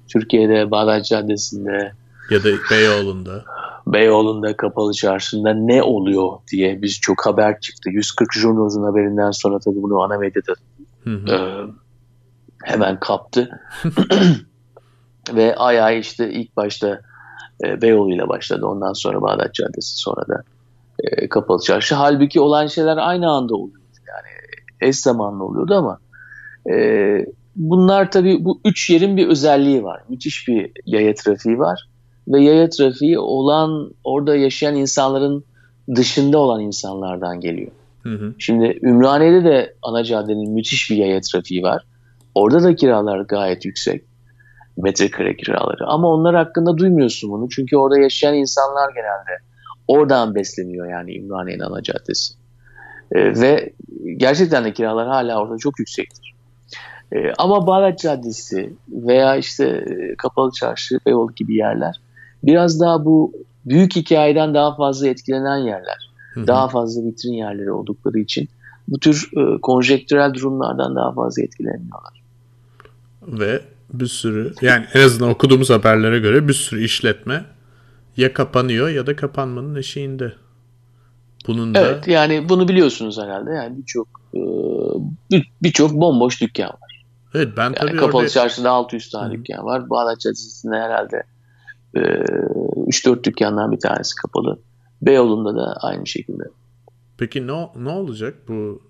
Türkiye'de 0.08 0.72
Bağdat 0.72 1.05
Caddesi'nde 1.05 1.91
ya 2.29 2.43
da 2.43 2.50
Beyoğlu'nda 2.72 3.46
Beyoğlu'nda 3.88 4.58
kapalı 4.58 4.93
çarşında 4.93 5.53
ne 5.53 5.84
oluyor 5.84 6.29
diye 6.51 6.81
biz 6.81 7.00
çok 7.00 7.25
haber 7.25 7.60
çıktı. 7.60 7.89
140 7.89 8.34
Jurnoz'un 8.34 8.84
haberinden 8.84 9.31
sonra 9.31 9.60
tabii 9.60 9.81
bunu 9.81 10.01
ana 10.01 10.17
medyada 10.17 10.53
E, 11.29 11.36
hemen 12.63 13.00
kaptı. 13.00 13.50
Ve 15.34 15.55
ay 15.55 15.81
ay 15.81 16.00
işte 16.00 16.31
ilk 16.31 16.58
başta 16.58 17.01
e, 17.65 17.81
Beyoğlu 17.81 18.13
ile 18.13 18.29
başladı. 18.29 18.65
Ondan 18.65 18.93
sonra 18.93 19.22
Bağdat 19.22 19.53
Caddesi 19.53 19.98
sonra 19.98 20.27
da 20.27 20.43
e, 21.03 21.29
kapalı 21.29 21.62
çarşı. 21.63 21.96
Halbuki 21.96 22.39
olan 22.39 22.68
şeyler 22.68 22.98
aynı 22.98 23.29
anda 23.29 23.56
oluyor. 23.56 23.82
Yani 24.08 24.27
eş 24.89 24.96
zamanlı 24.96 25.44
oluyordu 25.44 25.75
ama 25.75 26.00
e, 26.74 27.25
bunlar 27.56 28.12
tabii 28.12 28.46
bu 28.46 28.62
üç 28.65 28.89
yerin 28.89 29.18
bir 29.18 29.27
özelliği 29.27 29.84
var. 29.84 30.01
Müthiş 30.10 30.48
bir 30.48 30.72
yaya 30.86 31.13
trafiği 31.13 31.60
var 31.60 31.89
ve 32.27 32.41
yaya 32.41 32.70
trafiği 32.70 33.20
olan 33.20 33.91
orada 34.03 34.36
yaşayan 34.36 34.75
insanların 34.75 35.44
dışında 35.96 36.38
olan 36.38 36.62
insanlardan 36.62 37.39
geliyor. 37.39 37.72
Hı 38.03 38.10
hı. 38.10 38.34
Şimdi 38.39 38.79
Ümraniye'de 38.84 39.44
de 39.44 39.75
ana 39.82 40.03
caddenin 40.03 40.51
müthiş 40.51 40.91
bir 40.91 40.96
yaya 40.96 41.22
trafiği 41.22 41.63
var. 41.63 41.84
Orada 42.36 42.63
da 42.63 42.75
kiralar 42.75 43.20
gayet 43.20 43.65
yüksek. 43.65 44.03
Metrekare 44.77 45.38
kiraları. 45.38 45.88
Ama 45.88 46.08
onlar 46.08 46.36
hakkında 46.36 46.77
duymuyorsun 46.77 47.32
bunu. 47.32 47.50
Çünkü 47.50 47.77
orada 47.77 48.00
yaşayan 48.00 48.36
insanlar 48.36 48.89
genelde 48.89 49.49
oradan 49.89 50.36
besleniyor 50.36 50.89
yani 50.89 51.17
Ümraniye'nin 51.17 51.63
ana 51.63 51.84
caddesi. 51.84 52.34
E, 53.12 53.41
ve 53.41 53.74
gerçekten 54.17 54.63
de 54.63 54.74
kiralar 54.74 55.08
hala 55.08 55.41
orada 55.41 55.58
çok 55.58 55.79
yüksektir. 55.79 56.34
E, 57.12 57.17
ama 57.38 57.67
Bağdat 57.67 58.00
Caddesi 58.00 58.74
veya 58.89 59.36
işte 59.36 59.65
e, 59.65 60.15
Kapalı 60.15 60.51
Çarşı, 60.51 61.00
Beyoğlu 61.05 61.34
gibi 61.36 61.55
yerler 61.55 62.00
biraz 62.43 62.79
daha 62.79 63.05
bu 63.05 63.34
büyük 63.65 63.96
hikayeden 63.96 64.53
daha 64.53 64.75
fazla 64.75 65.08
etkilenen 65.08 65.58
yerler. 65.58 66.10
Hı 66.34 66.41
hı. 66.41 66.48
Daha 66.48 66.67
fazla 66.67 67.03
vitrin 67.03 67.34
yerleri 67.34 67.72
oldukları 67.72 68.19
için 68.19 68.50
bu 68.88 69.00
tür 69.00 69.29
e, 69.38 69.62
konjektürel 69.62 70.34
durumlardan 70.34 70.96
daha 70.96 71.13
fazla 71.13 71.43
etkileniyorlar. 71.43 72.24
Ve 73.27 73.62
bir 73.93 74.08
sürü 74.08 74.53
yani 74.62 74.86
en 74.93 75.01
azından 75.01 75.29
okuduğumuz 75.29 75.69
haberlere 75.69 76.19
göre 76.19 76.48
bir 76.48 76.53
sürü 76.53 76.84
işletme 76.84 77.46
ya 78.19 78.33
kapanıyor 78.33 78.89
ya 78.89 79.07
da 79.07 79.15
kapanmanın 79.15 79.75
eşiğinde. 79.75 80.33
Bunun 81.47 81.75
da... 81.75 81.79
Evet 81.79 82.07
yani 82.07 82.49
bunu 82.49 82.67
biliyorsunuz 82.67 83.19
herhalde. 83.19 83.51
Yani 83.51 83.77
birçok 83.77 84.07
e, 84.35 84.41
birçok 85.63 85.93
bomboş 85.93 86.41
dükkan 86.41 86.69
var. 86.69 87.05
Evet 87.33 87.57
ben 87.57 87.63
yani 87.63 87.75
tabii 87.75 87.97
Kapalı 87.97 88.17
orada... 88.17 88.29
çarşıda 88.29 88.71
600 88.71 89.09
tane 89.09 89.33
Hı. 89.33 89.38
dükkan 89.38 89.65
var. 89.65 89.89
Bağdat 89.89 90.19
Caddesi'nde 90.19 90.75
herhalde 90.75 91.23
e, 91.95 91.99
3-4 91.99 93.23
dükkandan 93.23 93.71
bir 93.71 93.79
tanesi 93.79 94.15
kapalı. 94.15 94.59
Beyoğlu'nda 95.01 95.55
da 95.55 95.77
aynı 95.81 96.07
şekilde. 96.07 96.43
Peki 97.17 97.47
ne, 97.47 97.69
ne 97.75 97.89
olacak 97.89 98.35
bu 98.47 98.81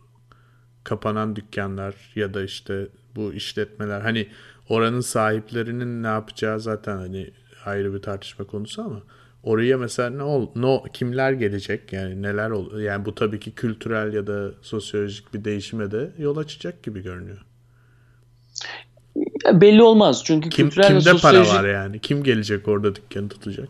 kapanan 0.83 1.35
dükkanlar 1.35 1.95
ya 2.15 2.33
da 2.33 2.43
işte 2.43 2.87
bu 3.15 3.33
işletmeler 3.33 4.01
hani 4.01 4.27
oranın 4.69 5.01
sahiplerinin 5.01 6.03
ne 6.03 6.07
yapacağı 6.07 6.59
zaten 6.59 6.97
hani 6.97 7.31
ayrı 7.65 7.93
bir 7.93 8.01
tartışma 8.01 8.45
konusu 8.45 8.81
ama 8.81 9.01
oraya 9.43 9.77
mesela 9.77 10.09
ne 10.09 10.23
ol, 10.23 10.47
no 10.55 10.83
kimler 10.93 11.31
gelecek 11.31 11.93
yani 11.93 12.21
neler 12.21 12.49
ol 12.49 12.79
yani 12.79 13.05
bu 13.05 13.15
tabii 13.15 13.39
ki 13.39 13.51
kültürel 13.51 14.13
ya 14.13 14.27
da 14.27 14.51
sosyolojik 14.61 15.33
bir 15.33 15.45
değişime 15.45 15.91
de 15.91 16.11
yol 16.17 16.37
açacak 16.37 16.83
gibi 16.83 17.03
görünüyor. 17.03 17.45
Ya 19.45 19.61
belli 19.61 19.83
olmaz 19.83 20.21
çünkü 20.25 20.49
Kim, 20.49 20.69
kültürel 20.69 20.87
kimde 20.87 21.01
sosyolojik... 21.01 21.51
para 21.51 21.63
var 21.63 21.69
yani 21.69 21.99
kim 21.99 22.23
gelecek 22.23 22.67
orada 22.67 22.95
dükkanı 22.95 23.29
tutacak? 23.29 23.69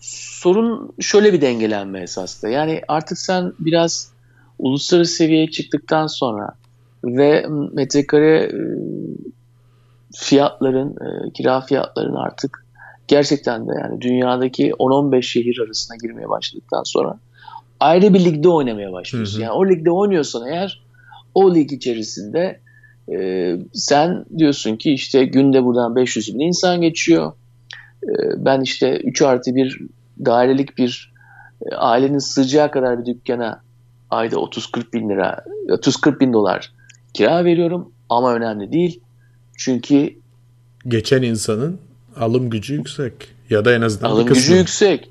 Sorun 0.00 0.92
şöyle 1.00 1.32
bir 1.32 1.40
dengelenme 1.40 2.00
esasında 2.00 2.50
yani 2.50 2.82
artık 2.88 3.18
sen 3.18 3.52
biraz 3.58 4.12
uluslararası 4.58 5.12
seviyeye 5.12 5.50
çıktıktan 5.50 6.06
sonra 6.06 6.54
ve 7.04 7.46
metrekare 7.72 8.38
e, 8.38 8.58
fiyatların, 10.14 10.90
e, 10.90 11.32
kira 11.32 11.60
fiyatların 11.60 12.14
artık 12.14 12.65
gerçekten 13.08 13.68
de 13.68 13.72
yani 13.82 14.00
dünyadaki 14.00 14.70
10-15 14.70 15.22
şehir 15.22 15.58
arasına 15.66 15.96
girmeye 15.96 16.28
başladıktan 16.28 16.82
sonra 16.82 17.18
ayrı 17.80 18.14
bir 18.14 18.24
ligde 18.24 18.48
oynamaya 18.48 18.92
başlıyorsun. 18.92 19.34
Hı 19.34 19.38
hı. 19.38 19.42
Yani 19.42 19.52
o 19.52 19.68
ligde 19.68 19.90
oynuyorsan 19.90 20.48
eğer 20.48 20.82
o 21.34 21.54
lig 21.54 21.72
içerisinde 21.72 22.60
e, 23.12 23.56
sen 23.72 24.24
diyorsun 24.38 24.76
ki 24.76 24.92
işte 24.92 25.24
günde 25.24 25.64
buradan 25.64 25.96
500 25.96 26.34
bin 26.34 26.40
insan 26.40 26.80
geçiyor. 26.80 27.32
E, 28.02 28.10
ben 28.36 28.60
işte 28.60 29.00
3 29.04 29.22
artı 29.22 29.54
bir 29.54 29.80
dairelik 30.24 30.78
bir 30.78 31.12
e, 31.62 31.74
ailenin 31.74 32.18
sığacağı 32.18 32.70
kadar 32.70 33.00
bir 33.00 33.06
dükkana 33.06 33.62
ayda 34.10 34.36
30-40 34.36 34.92
bin 34.92 35.08
lira, 35.08 35.44
30-40 35.68 36.20
bin 36.20 36.32
dolar 36.32 36.72
kira 37.14 37.44
veriyorum 37.44 37.92
ama 38.08 38.34
önemli 38.34 38.72
değil. 38.72 39.00
Çünkü 39.56 40.10
geçen 40.88 41.22
insanın 41.22 41.80
alım 42.16 42.50
gücü 42.50 42.74
yüksek 42.74 43.12
ya 43.50 43.64
da 43.64 43.74
en 43.74 43.80
azından 43.80 44.10
alım 44.10 44.26
gücü 44.26 44.54
yüksek. 44.54 45.10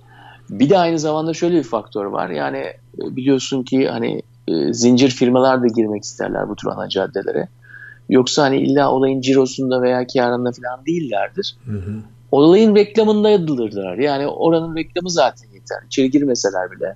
Bir 0.49 0.69
de 0.69 0.77
aynı 0.77 0.99
zamanda 0.99 1.33
şöyle 1.33 1.57
bir 1.57 1.63
faktör 1.63 2.05
var. 2.05 2.29
Yani 2.29 2.57
e, 2.57 3.15
biliyorsun 3.15 3.63
ki 3.63 3.87
hani 3.87 4.21
e, 4.47 4.73
zincir 4.73 5.09
firmalar 5.09 5.61
da 5.61 5.67
girmek 5.67 6.03
isterler 6.03 6.49
bu 6.49 6.55
tür 6.55 6.67
ana 6.67 6.89
caddelere. 6.89 7.47
Yoksa 8.09 8.43
hani 8.43 8.57
illa 8.57 8.91
olayın 8.91 9.21
cirosunda 9.21 9.81
veya 9.81 10.07
karında 10.07 10.51
falan 10.51 10.85
değillerdir. 10.85 11.57
Hı 11.65 11.71
hı. 11.71 11.95
Olayın 12.31 12.75
reklamında 12.75 13.29
yadılırlar. 13.29 13.97
Yani 13.97 14.27
oranın 14.27 14.75
reklamı 14.75 15.09
zaten 15.09 15.47
yeter. 15.53 15.77
İçeri 15.87 16.11
girmeseler 16.11 16.71
bile. 16.71 16.95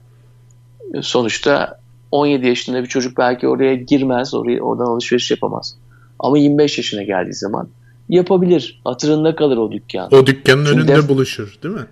E, 0.93 1.01
sonuçta 1.01 1.79
17 2.11 2.47
yaşında 2.47 2.83
bir 2.83 2.87
çocuk 2.87 3.17
belki 3.17 3.47
oraya 3.47 3.75
girmez, 3.75 4.33
oraya 4.33 4.61
oradan 4.61 4.85
alışveriş 4.85 5.31
yapamaz. 5.31 5.75
Ama 6.19 6.37
25 6.37 6.77
yaşına 6.77 7.03
geldiği 7.03 7.33
zaman 7.33 7.69
yapabilir. 8.09 8.81
Hatırında 8.83 9.35
kalır 9.35 9.57
o 9.57 9.71
dükkan. 9.71 10.13
O 10.13 10.27
dükkanın 10.27 10.65
Çünkü 10.65 10.79
önünde 10.79 10.93
def- 10.93 11.07
buluşur 11.09 11.59
değil 11.63 11.75
mi? 11.75 11.85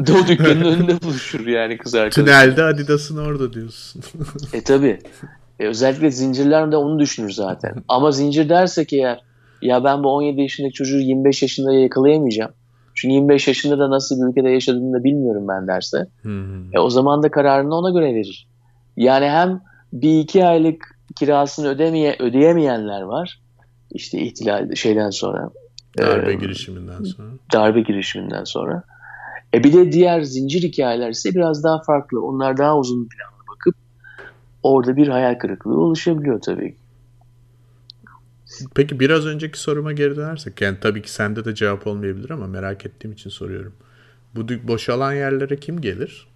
o 0.24 0.28
dükkanın 0.28 0.64
önünde 0.64 1.02
buluşur 1.02 1.46
yani 1.46 1.78
kız 1.78 1.94
arkadaşı. 1.94 2.24
Tünelde 2.24 2.62
Adidas'ın 2.62 3.16
orada 3.16 3.52
diyorsun. 3.52 4.02
e 4.52 4.62
tabi. 4.62 4.98
E, 5.60 5.66
özellikle 5.66 6.10
zincirler 6.10 6.72
de 6.72 6.76
onu 6.76 6.98
düşünür 6.98 7.30
zaten. 7.30 7.74
Ama 7.88 8.10
zincir 8.12 8.48
dersek 8.48 8.92
eğer 8.92 9.20
ya 9.62 9.84
ben 9.84 10.04
bu 10.04 10.08
17 10.08 10.40
yaşındaki 10.40 10.74
çocuğu 10.74 10.98
25 10.98 11.42
yaşında 11.42 11.72
yakalayamayacağım. 11.72 12.52
Çünkü 12.94 13.14
25 13.14 13.48
yaşında 13.48 13.78
da 13.78 13.90
nasıl 13.90 14.22
bir 14.22 14.30
ülkede 14.30 14.48
yaşadığını 14.48 15.00
da 15.00 15.04
bilmiyorum 15.04 15.48
ben 15.48 15.68
derse. 15.68 16.06
E, 16.72 16.78
o 16.78 16.90
zaman 16.90 17.22
da 17.22 17.30
kararını 17.30 17.74
ona 17.74 17.90
göre 17.90 18.14
verir. 18.14 18.48
Yani 18.96 19.28
hem 19.28 19.60
bir 19.92 20.20
iki 20.20 20.44
aylık 20.44 20.98
kirasını 21.16 21.68
ödemeye, 21.68 22.16
ödeyemeyenler 22.18 23.02
var. 23.02 23.41
İşte 23.94 24.20
ihtilal 24.20 24.74
şeyden 24.74 25.10
sonra. 25.10 25.50
Darbe 25.98 26.32
e, 26.32 26.34
girişiminden 26.34 27.02
sonra. 27.02 27.28
Darbe 27.52 27.80
girişiminden 27.80 28.44
sonra. 28.44 28.82
E 29.54 29.64
bir 29.64 29.72
de 29.72 29.92
diğer 29.92 30.22
zincir 30.22 30.62
hikayeler 30.62 31.10
ise 31.10 31.34
biraz 31.34 31.64
daha 31.64 31.82
farklı. 31.82 32.24
Onlar 32.24 32.56
daha 32.56 32.78
uzun 32.78 33.08
planlı 33.08 33.48
bakıp 33.52 33.74
orada 34.62 34.96
bir 34.96 35.08
hayal 35.08 35.38
kırıklığı 35.38 35.80
oluşabiliyor 35.80 36.40
tabii 36.40 36.70
ki. 36.70 36.78
Peki 38.74 39.00
biraz 39.00 39.26
önceki 39.26 39.60
soruma 39.60 39.92
geri 39.92 40.16
dönersek 40.16 40.60
yani 40.60 40.76
tabii 40.80 41.02
ki 41.02 41.12
sende 41.12 41.44
de 41.44 41.54
cevap 41.54 41.86
olmayabilir 41.86 42.30
ama 42.30 42.46
merak 42.46 42.86
ettiğim 42.86 43.12
için 43.12 43.30
soruyorum. 43.30 43.72
Bu 44.34 44.68
boşalan 44.68 45.12
yerlere 45.12 45.56
kim 45.56 45.80
gelir? 45.80 46.28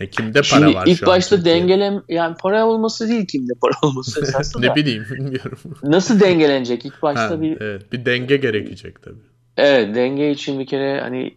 Ya 0.00 0.10
kimde 0.10 0.32
para 0.32 0.44
Şimdi 0.44 0.74
var 0.74 0.86
ilk 0.86 0.98
şu 0.98 1.06
başta 1.06 1.36
an 1.36 1.44
dengelem 1.44 2.02
yani 2.08 2.36
para 2.36 2.66
olması 2.66 3.08
değil 3.08 3.26
kimde 3.26 3.52
para 3.60 3.72
olması 3.82 4.22
esasında. 4.22 4.66
ne 4.70 4.74
bileyim 4.74 5.06
bilmiyorum. 5.10 5.58
Nasıl 5.82 6.20
dengelenecek? 6.20 6.86
İlk 6.86 7.02
başta 7.02 7.30
ha, 7.30 7.40
bir 7.40 7.60
evet, 7.60 7.92
bir 7.92 8.04
denge 8.04 8.36
gerekecek 8.36 9.02
tabii. 9.02 9.20
Evet, 9.56 9.94
denge 9.94 10.30
için 10.30 10.60
bir 10.60 10.66
kere 10.66 11.00
hani 11.00 11.36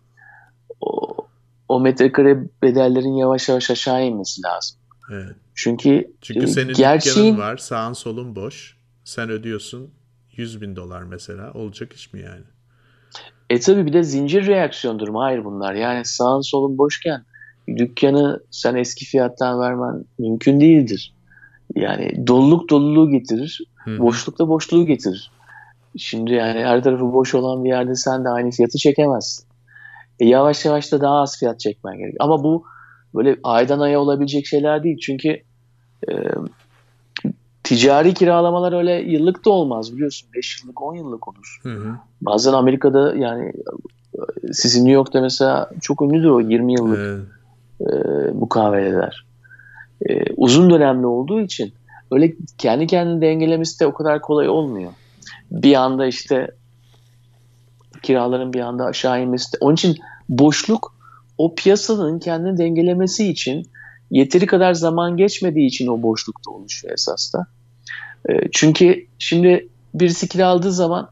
o, 0.82 1.16
o 1.70 1.80
metrekare 1.80 2.38
bedellerin 2.62 3.14
yavaş 3.14 3.50
yavaş 3.50 3.72
aşağı 3.72 4.06
inmesi 4.06 4.42
lazım. 4.44 4.78
Evet. 5.12 5.36
Çünkü 5.56 6.12
Çünkü 6.22 6.48
senin 6.48 6.74
gerçeğin... 6.74 7.38
var, 7.38 7.58
sağın 7.58 7.94
solun 7.94 8.36
boş. 8.36 8.78
Sen 9.04 9.30
ödüyorsun 9.30 9.92
100 10.32 10.62
bin 10.62 10.76
dolar 10.76 11.04
mesela. 11.04 11.52
Olacak 11.54 11.94
iş 11.94 12.14
mi 12.14 12.22
yani? 12.22 12.44
E 13.50 13.60
tabi 13.60 13.86
bir 13.86 13.94
de 13.94 14.04
zincir 14.04 14.48
reaksiyondur 14.48 15.08
mu? 15.08 15.22
Hayır 15.22 15.46
bunlar. 15.46 15.74
Yani 15.74 16.06
sağın 16.06 16.42
solun 16.42 16.78
boşken 16.78 17.26
dükkanı 17.68 18.40
sen 18.52 18.76
eski 18.76 19.06
fiyattan 19.06 19.60
vermen 19.60 20.06
mümkün 20.20 20.60
değildir. 20.60 21.14
Yani 21.76 22.28
doluluk 22.28 22.70
doluluğu 22.70 23.10
getirir. 23.10 23.62
Hı-hı. 23.76 24.00
Boşluk 24.00 24.40
da 24.40 24.48
boşluğu 24.48 24.86
getirir. 24.86 25.32
Şimdi 25.98 26.34
yani 26.34 26.60
her 26.60 26.84
tarafı 26.84 27.14
boş 27.14 27.36
olan 27.36 27.64
bir 27.64 27.70
yerde 27.70 27.96
sen 27.96 28.26
de 28.26 28.30
aynı 28.30 28.52
fiyatı 28.52 28.78
çekemezsin. 28.78 29.46
E 30.20 30.26
yavaş 30.26 30.66
yavaş 30.66 30.92
da 30.92 31.02
daha 31.02 31.22
az 31.22 31.40
fiyat 31.40 31.60
çekmen 31.60 31.98
gerekiyor. 31.98 32.26
Ama 32.26 32.44
bu 32.44 32.64
böyle 33.16 33.38
aydan 33.44 33.80
aya 33.80 34.00
olabilecek 34.02 34.46
şeyler 34.46 34.84
değil. 34.84 34.98
Çünkü 34.98 35.42
e, 36.10 36.14
ticari 37.64 38.14
kiralamalar 38.14 38.74
öyle 38.74 38.92
yıllık 38.92 39.46
da 39.46 39.50
olmaz 39.50 39.94
biliyorsun. 39.94 40.30
5 40.36 40.64
yıllık 40.64 40.82
10 40.82 40.96
yıllık 40.96 41.28
olur. 41.28 41.60
Hı 41.64 41.70
hı. 41.70 41.96
Bazen 42.22 42.54
Amerika'da 42.54 43.16
yani 43.16 43.54
sizin 44.52 44.80
New 44.80 44.94
York'ta 44.94 45.22
mesela 45.22 45.70
çok 45.82 46.02
ünlüdür 46.02 46.30
o 46.30 46.42
20 46.42 46.74
yıllık 46.74 47.00
evet. 47.00 47.43
E, 47.82 47.86
mukaveleler. 48.34 49.26
E, 50.10 50.24
uzun 50.38 50.70
dönemli 50.70 51.06
olduğu 51.06 51.42
için 51.42 51.74
öyle 52.12 52.34
kendi 52.58 52.88
kendini 52.88 53.22
dengelemesi 53.22 53.80
de 53.80 53.88
o 53.88 53.94
kadar 53.94 54.22
kolay 54.22 54.50
olmuyor. 54.50 54.92
Bir 55.52 55.76
anda 55.76 56.06
işte 56.06 56.52
kiraların 58.04 58.54
bir 58.54 58.60
anda 58.60 58.86
aşağı 58.86 59.22
inmesi 59.22 59.54
de. 59.54 59.58
Onun 59.62 59.74
için 59.74 59.98
boşluk 60.30 60.96
o 61.38 61.56
piyasanın 61.56 62.20
kendini 62.20 62.58
dengelemesi 62.58 63.30
için 63.30 63.68
yeteri 64.12 64.46
kadar 64.46 64.74
zaman 64.74 65.18
geçmediği 65.18 65.68
için 65.68 65.88
o 65.88 66.02
boşlukta 66.02 66.52
oluşuyor 66.52 66.94
esas 66.94 67.34
da. 67.34 67.48
E, 68.30 68.50
çünkü 68.52 69.06
şimdi 69.20 69.70
birisi 69.94 70.28
kiraladığı 70.28 70.72
zaman 70.72 71.10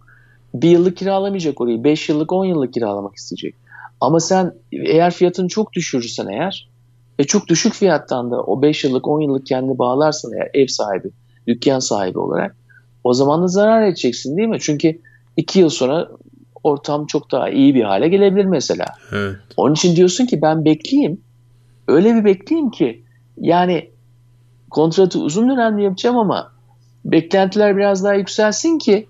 bir 0.54 0.70
yıllık 0.70 0.98
kiralamayacak 0.98 1.62
orayı. 1.62 1.84
Beş 1.84 2.10
yıllık, 2.10 2.32
on 2.32 2.46
yıllık 2.46 2.74
kiralamak 2.74 3.16
isteyecek. 3.16 3.56
Ama 4.02 4.20
sen 4.20 4.54
eğer 4.72 5.12
fiyatını 5.12 5.48
çok 5.48 5.74
düşürürsen 5.74 6.28
eğer 6.28 6.70
ve 7.20 7.24
çok 7.24 7.48
düşük 7.48 7.74
fiyattan 7.74 8.32
da 8.32 8.42
o 8.44 8.62
5 8.62 8.84
yıllık 8.84 9.08
10 9.08 9.22
yıllık 9.22 9.46
kendini 9.46 9.78
bağlarsan 9.78 10.32
eğer 10.34 10.50
ev 10.54 10.68
sahibi, 10.68 11.10
dükkan 11.48 11.80
sahibi 11.80 12.20
olarak 12.20 12.56
o 13.04 13.14
zaman 13.14 13.44
da 13.44 13.48
zarar 13.48 13.84
edeceksin 13.84 14.38
değil 14.38 14.50
mi? 14.50 14.60
Çünkü 14.60 15.02
2 15.38 15.60
yıl 15.60 15.70
sonra 15.70 16.08
ortam 16.64 17.06
çok 17.06 17.32
daha 17.32 17.50
iyi 17.50 17.76
bir 17.76 17.84
hale 17.84 18.08
gelebilir 18.08 18.46
mesela. 18.46 18.86
Evet. 19.12 19.36
Onun 19.58 19.74
için 19.74 19.96
diyorsun 19.96 20.26
ki 20.26 20.42
ben 20.42 20.66
bekleyeyim. 20.66 21.22
Öyle 21.88 22.16
bir 22.16 22.26
bekleyeyim 22.26 22.72
ki 22.72 23.04
yani 23.38 23.90
kontratı 24.70 25.20
uzun 25.20 25.50
dönemli 25.50 25.84
yapacağım 25.84 26.18
ama 26.18 26.52
beklentiler 27.06 27.78
biraz 27.78 28.04
daha 28.04 28.14
yükselsin 28.14 28.78
ki 28.78 29.08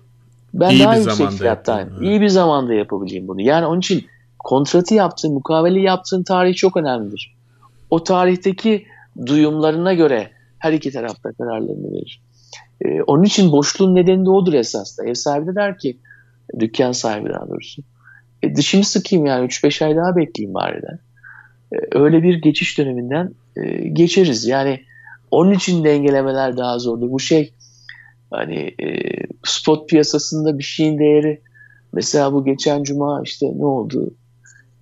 ben 0.54 0.70
iyi 0.70 0.84
daha 0.84 0.96
yüksek 0.96 1.30
fiyattayım. 1.30 1.88
Evet. 1.92 2.02
İyi 2.02 2.20
bir 2.20 2.28
zamanda 2.28 2.74
yapabileyim 2.74 3.28
bunu. 3.28 3.40
Yani 3.40 3.66
onun 3.66 3.78
için 3.78 4.06
kontratı 4.44 4.94
yaptığın, 4.94 5.32
mukavele 5.32 5.80
yaptığın 5.80 6.22
tarih 6.22 6.54
çok 6.54 6.76
önemlidir. 6.76 7.36
O 7.90 8.04
tarihteki 8.04 8.86
duyumlarına 9.26 9.94
göre 9.94 10.30
her 10.58 10.72
iki 10.72 10.92
tarafta 10.92 11.32
kararlarını 11.32 11.92
verir. 11.92 12.22
Ee, 12.84 13.02
onun 13.02 13.22
için 13.22 13.52
boşluğun 13.52 13.94
nedeni 13.94 14.24
de 14.24 14.30
odur 14.30 14.52
esas 14.52 14.98
da. 14.98 15.04
Ev 15.06 15.14
sahibi 15.14 15.46
de 15.46 15.54
der 15.54 15.78
ki, 15.78 15.98
dükkan 16.58 16.92
sahibi 16.92 17.28
daha 17.28 17.48
doğrusu. 17.48 17.82
E, 18.42 18.56
dişimi 18.56 18.84
sıkayım 18.84 19.26
yani 19.26 19.46
3-5 19.46 19.84
ay 19.84 19.96
daha 19.96 20.16
bekleyeyim 20.16 20.54
bari 20.54 20.82
de. 20.82 20.98
E, 21.72 21.98
öyle 21.98 22.22
bir 22.22 22.42
geçiş 22.42 22.78
döneminden 22.78 23.34
e, 23.56 23.88
geçeriz. 23.88 24.46
Yani 24.46 24.80
onun 25.30 25.52
için 25.52 25.84
dengelemeler 25.84 26.56
daha 26.56 26.78
zordur. 26.78 27.10
Bu 27.10 27.20
şey 27.20 27.52
hani 28.30 28.74
e, 28.82 28.86
spot 29.44 29.88
piyasasında 29.88 30.58
bir 30.58 30.64
şeyin 30.64 30.98
değeri 30.98 31.40
mesela 31.92 32.32
bu 32.32 32.44
geçen 32.44 32.82
cuma 32.82 33.22
işte 33.24 33.46
ne 33.56 33.66
oldu? 33.66 34.14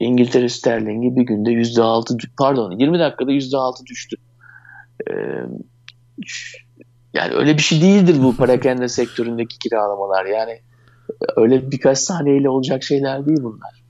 İngiltere 0.00 0.48
sterlingi 0.48 1.16
bir 1.16 1.22
günde 1.22 1.50
yüzde 1.50 1.82
altı 1.82 2.16
pardon 2.38 2.78
20 2.78 2.98
dakikada 2.98 3.32
yüzde 3.32 3.56
altı 3.56 3.86
düştü. 3.86 4.16
Ee, 5.10 5.14
yani 7.14 7.34
öyle 7.34 7.56
bir 7.56 7.62
şey 7.62 7.82
değildir 7.82 8.16
bu 8.22 8.36
parakende 8.36 8.88
sektöründeki 8.88 9.58
kiralamalar. 9.58 10.24
Yani 10.24 10.60
öyle 11.36 11.70
birkaç 11.70 11.98
saniyeyle 11.98 12.48
olacak 12.48 12.82
şeyler 12.82 13.26
değil 13.26 13.42
bunlar. 13.42 13.82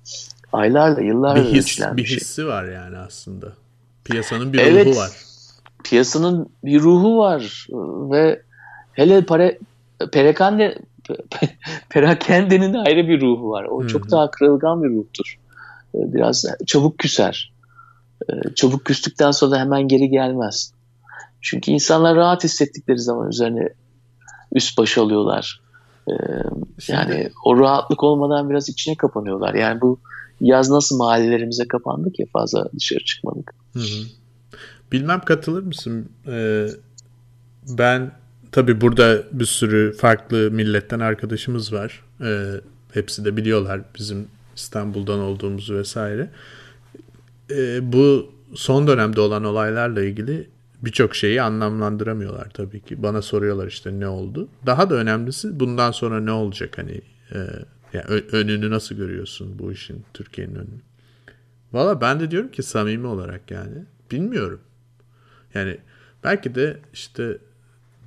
Aylarla, 0.53 1.01
yıllarla 1.01 1.45
bir, 1.45 1.53
his, 1.53 1.81
bir, 1.81 1.97
bir 1.97 2.05
şey. 2.05 2.17
hissi 2.17 2.47
var 2.47 2.65
yani 2.65 2.97
aslında. 2.97 3.53
Piyasanın 4.05 4.53
bir 4.53 4.59
evet, 4.59 4.87
ruhu 4.87 4.97
var. 4.97 5.11
Piyasanın 5.85 6.49
bir 6.65 6.81
ruhu 6.81 7.19
var 7.19 7.67
ve 8.11 8.43
hele 8.93 9.25
para 9.25 9.53
perakende 10.13 10.79
perakendenin 11.91 12.75
ayrı 12.75 13.09
bir 13.09 13.21
ruhu 13.21 13.51
var. 13.51 13.65
O 13.65 13.81
Hı-hı. 13.81 13.89
çok 13.89 14.11
daha 14.11 14.31
kırılgan 14.31 14.83
bir 14.83 14.89
ruhtur. 14.89 15.40
Ee, 15.95 16.13
biraz 16.13 16.45
çabuk 16.67 16.99
küser. 16.99 17.53
Ee, 18.31 18.55
çabuk 18.55 18.85
küstükten 18.85 19.31
sonra 19.31 19.51
da 19.51 19.59
hemen 19.61 19.89
geri 19.89 20.09
gelmez. 20.09 20.73
Çünkü 21.41 21.71
insanlar 21.71 22.17
rahat 22.17 22.45
hissettikleri 22.45 22.99
zaman 22.99 23.29
üzerine 23.29 23.69
üst 24.53 24.79
baş 24.79 24.99
alıyorlar. 24.99 25.61
Ee, 26.09 26.13
yani 26.89 27.31
o 27.45 27.59
rahatlık 27.59 28.05
olmadan 28.05 28.51
biraz 28.51 28.69
içine 28.69 28.97
kapanıyorlar. 28.97 29.55
Yani 29.55 29.81
bu 29.81 30.01
yaz 30.41 30.71
nasıl 30.71 30.97
mahallelerimize 30.99 31.69
kapandık 31.69 32.21
ya 32.21 32.27
fazla 32.33 32.69
dışarı 32.77 33.05
çıkmadık. 33.05 33.55
Hı 33.73 33.79
hı. 33.79 34.05
Bilmem 34.93 35.21
katılır 35.21 35.63
mısın? 35.63 36.09
Ee, 36.27 36.67
ben 37.69 38.13
tabi 38.53 38.81
burada 38.81 39.23
bir 39.33 39.45
sürü 39.45 39.97
farklı 39.97 40.51
milletten 40.51 41.01
arkadaşımız 41.01 41.73
var. 41.73 42.05
Ee, 42.21 42.53
hepsi 42.93 43.25
de 43.25 43.37
biliyorlar 43.37 43.81
bizim 43.99 44.29
İstanbul'dan 44.57 45.21
olduğumuzu 45.21 45.75
vesaire. 45.75 46.31
E, 47.51 47.93
bu 47.93 48.33
son 48.55 48.87
dönemde 48.87 49.21
olan 49.21 49.45
olaylarla 49.45 50.03
ilgili 50.03 50.51
birçok 50.83 51.17
şeyi 51.17 51.43
anlamlandıramıyorlar 51.43 52.51
tabii 52.51 52.81
ki. 52.81 53.03
Bana 53.03 53.23
soruyorlar 53.23 53.67
işte 53.67 54.01
ne 54.01 54.09
oldu. 54.09 54.49
Daha 54.67 54.91
da 54.91 54.95
önemlisi 54.95 55.61
bundan 55.61 55.91
sonra 55.91 56.21
ne 56.21 56.33
olacak 56.33 56.79
hani 56.79 57.01
e, 57.33 57.39
yani 57.93 58.07
önünü 58.33 58.71
nasıl 58.71 58.95
görüyorsun 58.95 59.59
bu 59.59 59.73
işin 59.73 60.05
Türkiye'nin 60.15 60.55
önünü? 60.55 60.81
Valla 61.73 62.01
ben 62.01 62.21
de 62.21 62.31
diyorum 62.31 62.51
ki 62.51 62.63
samimi 62.63 63.07
olarak 63.07 63.51
yani 63.51 63.85
bilmiyorum. 64.11 64.61
Yani 65.55 65.79
belki 66.25 66.55
de 66.55 66.79
işte 66.93 67.39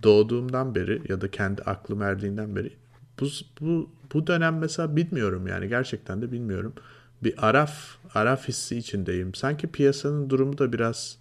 doğduğumdan 0.04 0.76
beri 0.76 1.02
ya 1.10 1.22
da 1.22 1.32
kendi 1.32 1.62
aklım 1.62 2.02
erdiğinden 2.02 2.56
beri 2.56 2.74
bu, 3.20 3.28
bu, 3.62 3.90
bu 4.14 4.28
dönem 4.28 4.58
mesela 4.58 4.96
bilmiyorum 4.96 5.48
yani 5.48 5.68
gerçekten 5.68 6.22
de 6.22 6.32
bilmiyorum. 6.32 6.74
Bir 7.24 7.48
araf, 7.48 7.74
araf 8.14 8.48
hissi 8.48 8.78
içindeyim. 8.78 9.34
Sanki 9.34 9.68
piyasanın 9.68 10.30
durumu 10.30 10.58
da 10.58 10.74
biraz 10.74 11.18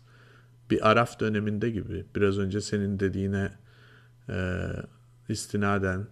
bir 0.70 0.90
araf 0.90 1.20
döneminde 1.20 1.70
gibi. 1.70 2.04
Biraz 2.16 2.38
önce 2.38 2.60
senin 2.60 3.00
dediğine 3.00 3.50
e, 4.28 4.34
istinaden. 5.28 6.06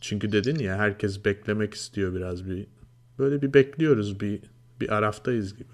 Çünkü 0.00 0.32
dedin 0.32 0.58
ya 0.58 0.76
herkes 0.76 1.24
beklemek 1.24 1.74
istiyor 1.74 2.14
biraz 2.14 2.46
bir. 2.46 2.66
Böyle 3.18 3.42
bir 3.42 3.54
bekliyoruz 3.54 4.20
bir 4.20 4.40
bir 4.80 4.94
araftayız 4.94 5.56
gibi. 5.56 5.72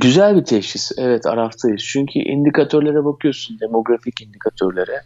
Güzel 0.00 0.36
bir 0.36 0.44
teşhis. 0.44 0.92
Evet 0.98 1.26
araftayız. 1.26 1.82
Çünkü 1.82 2.18
indikatörlere 2.18 3.04
bakıyorsun. 3.04 3.60
Demografik 3.60 4.20
indikatörlere. 4.20 5.02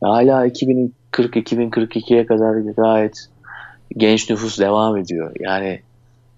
Hala 0.00 0.46
2040-2042'ye 0.46 2.26
kadar 2.26 2.60
gayet 2.60 3.28
genç 3.96 4.30
nüfus 4.30 4.58
devam 4.58 4.96
ediyor. 4.96 5.32
Yani 5.40 5.80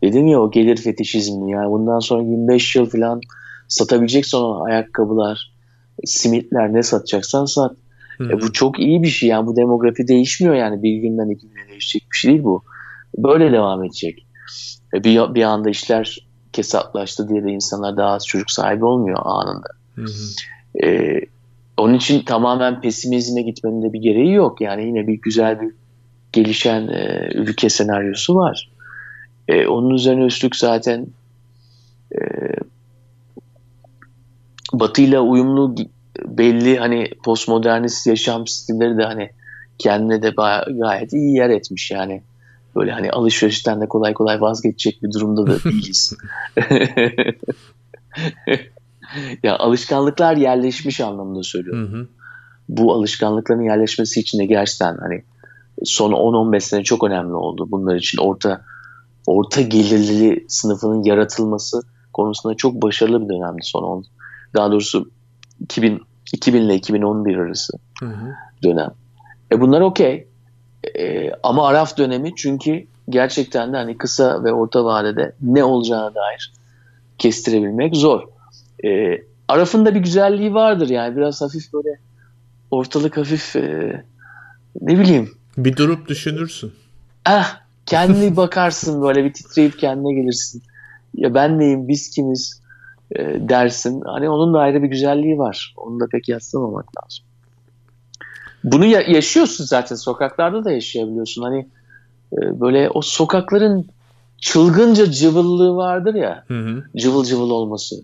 dedim 0.02 0.26
ya 0.26 0.40
o 0.40 0.50
gelir 0.50 0.76
fetişizmi. 0.76 1.52
Yani 1.52 1.70
bundan 1.70 1.98
sonra 1.98 2.22
25 2.22 2.76
yıl 2.76 2.90
falan 2.90 3.20
satabileceksin 3.68 4.38
o 4.38 4.64
ayakkabılar, 4.64 5.52
simitler 6.04 6.72
ne 6.72 6.82
satacaksan 6.82 7.44
sat. 7.44 7.76
E 8.20 8.40
bu 8.40 8.52
çok 8.52 8.80
iyi 8.80 9.02
bir 9.02 9.08
şey 9.08 9.28
yani 9.28 9.46
bu 9.46 9.56
demografi 9.56 10.08
değişmiyor 10.08 10.54
yani 10.54 10.82
bir 10.82 10.96
günden 10.96 11.30
iki 11.30 11.48
güne 11.48 11.68
değişecek 11.68 12.02
bir 12.12 12.16
şey 12.16 12.30
değil 12.30 12.44
bu. 12.44 12.62
Böyle 13.18 13.52
devam 13.52 13.84
edecek. 13.84 14.26
E 14.94 15.04
bir, 15.04 15.34
bir 15.34 15.42
anda 15.42 15.70
işler 15.70 16.28
kesatlaştı 16.52 17.28
diye 17.28 17.44
de 17.44 17.50
insanlar 17.50 17.96
daha 17.96 18.10
az 18.10 18.26
çocuk 18.26 18.50
sahibi 18.50 18.84
olmuyor 18.84 19.18
anında. 19.24 19.68
Hı 19.94 20.02
hı. 20.02 20.86
E, 20.86 21.20
onun 21.76 21.94
için 21.94 22.24
tamamen 22.24 22.80
pesimizme 22.80 23.42
gitmenin 23.42 23.82
de 23.82 23.92
bir 23.92 24.00
gereği 24.00 24.32
yok. 24.32 24.60
Yani 24.60 24.84
yine 24.84 25.06
bir 25.06 25.20
güzel 25.20 25.60
bir 25.60 25.72
gelişen 26.32 26.88
e, 26.88 27.30
ülke 27.34 27.68
senaryosu 27.68 28.34
var. 28.34 28.70
E, 29.48 29.66
onun 29.66 29.94
üzerine 29.94 30.24
üstlük 30.24 30.56
zaten 30.56 31.06
e, 32.12 32.20
Batı'yla 34.72 35.20
uyumlu 35.20 35.74
belli 36.26 36.78
hani 36.78 37.10
postmodernist 37.24 38.06
yaşam 38.06 38.46
stilleri 38.46 38.98
de 38.98 39.02
hani 39.04 39.30
kendine 39.78 40.22
de 40.22 40.34
gayet 40.68 41.12
iyi 41.12 41.36
yer 41.36 41.50
etmiş 41.50 41.90
yani. 41.90 42.22
Böyle 42.76 42.92
hani 42.92 43.10
alışverişten 43.10 43.80
de 43.80 43.86
kolay 43.86 44.14
kolay 44.14 44.40
vazgeçecek 44.40 45.02
bir 45.02 45.12
durumda 45.12 45.46
da 45.46 45.64
değiliz. 45.64 46.16
ya 49.42 49.56
alışkanlıklar 49.56 50.36
yerleşmiş 50.36 51.00
anlamında 51.00 51.42
söylüyorum. 51.42 51.92
Hı 51.92 51.96
hı. 51.96 52.08
Bu 52.68 52.94
alışkanlıkların 52.94 53.62
yerleşmesi 53.62 54.20
için 54.20 54.38
de 54.38 54.46
gerçekten 54.46 54.96
hani 54.96 55.22
son 55.84 56.12
10-15 56.12 56.60
sene 56.60 56.84
çok 56.84 57.04
önemli 57.04 57.34
oldu. 57.34 57.68
Bunlar 57.70 57.96
için 57.96 58.18
orta 58.18 58.60
orta 59.26 59.60
gelirli 59.60 60.44
sınıfının 60.48 61.02
yaratılması 61.02 61.80
konusunda 62.12 62.54
çok 62.54 62.82
başarılı 62.82 63.20
bir 63.20 63.34
dönemdi 63.34 63.60
son 63.62 63.82
10. 63.82 64.04
Daha 64.54 64.72
doğrusu 64.72 65.10
2000 65.60 66.02
2000 66.32 66.62
ile 66.62 66.74
2011 66.74 67.36
arası 67.36 67.72
hı 68.00 68.06
hı. 68.06 68.34
dönem. 68.62 68.90
E 69.52 69.60
bunlar 69.60 69.80
okey. 69.80 70.28
E, 70.98 71.30
ama 71.42 71.68
Araf 71.68 71.98
dönemi 71.98 72.34
çünkü 72.36 72.86
gerçekten 73.08 73.72
de 73.72 73.76
hani 73.76 73.98
kısa 73.98 74.44
ve 74.44 74.52
orta 74.52 74.84
vadede 74.84 75.34
ne 75.40 75.64
olacağına 75.64 76.14
dair 76.14 76.52
kestirebilmek 77.18 77.96
zor. 77.96 78.22
E, 78.84 79.18
Araf'ın 79.48 79.86
da 79.86 79.94
bir 79.94 80.00
güzelliği 80.00 80.54
vardır 80.54 80.88
yani 80.88 81.16
biraz 81.16 81.40
hafif 81.40 81.72
böyle 81.72 81.98
ortalık 82.70 83.16
hafif 83.16 83.56
e, 83.56 84.04
ne 84.80 84.98
bileyim. 84.98 85.37
Bir 85.58 85.76
durup 85.76 86.08
düşünürsün. 86.08 86.72
Ah 87.24 87.60
kendi 87.86 88.36
bakarsın 88.36 89.02
böyle 89.02 89.24
bir 89.24 89.32
titreyip 89.32 89.78
kendine 89.78 90.20
gelirsin. 90.20 90.62
Ya 91.14 91.34
ben 91.34 91.58
neyim 91.58 91.88
biz 91.88 92.10
kimiz 92.10 92.62
e, 93.16 93.18
dersin. 93.48 94.02
Hani 94.06 94.28
onun 94.30 94.54
da 94.54 94.58
ayrı 94.58 94.82
bir 94.82 94.88
güzelliği 94.88 95.38
var. 95.38 95.74
Onu 95.76 96.00
da 96.00 96.06
pek 96.12 96.28
yaslamamak 96.28 96.86
lazım. 96.96 97.24
Bunu 98.64 98.84
ya- 98.84 99.00
yaşıyorsun 99.08 99.64
zaten 99.64 99.96
sokaklarda 99.96 100.64
da 100.64 100.70
yaşayabiliyorsun. 100.70 101.42
Hani 101.42 101.68
e, 102.32 102.60
böyle 102.60 102.90
o 102.90 103.02
sokakların 103.02 103.86
çılgınca 104.38 105.10
cıvıllığı 105.10 105.76
vardır 105.76 106.14
ya. 106.14 106.44
Hı 106.48 106.60
hı. 106.60 106.84
Cıvıl 106.96 107.24
cıvıl 107.24 107.50
olması. 107.50 107.96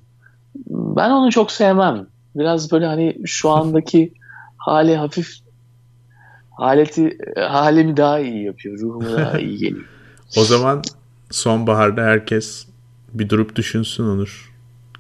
Ben 0.67 1.11
onu 1.11 1.31
çok 1.31 1.53
sevmem. 1.53 2.07
Biraz 2.37 2.73
böyle 2.73 2.87
hani 2.87 3.17
şu 3.25 3.51
andaki 3.51 4.13
hali 4.57 4.97
hafif 4.97 5.44
haleti 6.55 7.19
halimi 7.37 7.97
daha 7.97 8.19
iyi 8.21 8.45
yapıyor. 8.45 8.79
Ruhumu 8.79 9.13
daha 9.17 9.39
iyi 9.41 9.59
geliyor. 9.59 9.85
o 10.37 10.45
zaman 10.45 10.83
sonbaharda 11.31 12.03
herkes 12.03 12.67
bir 13.15 13.29
durup 13.29 13.57
düşünsün 13.57 14.05
Onur. 14.05 14.53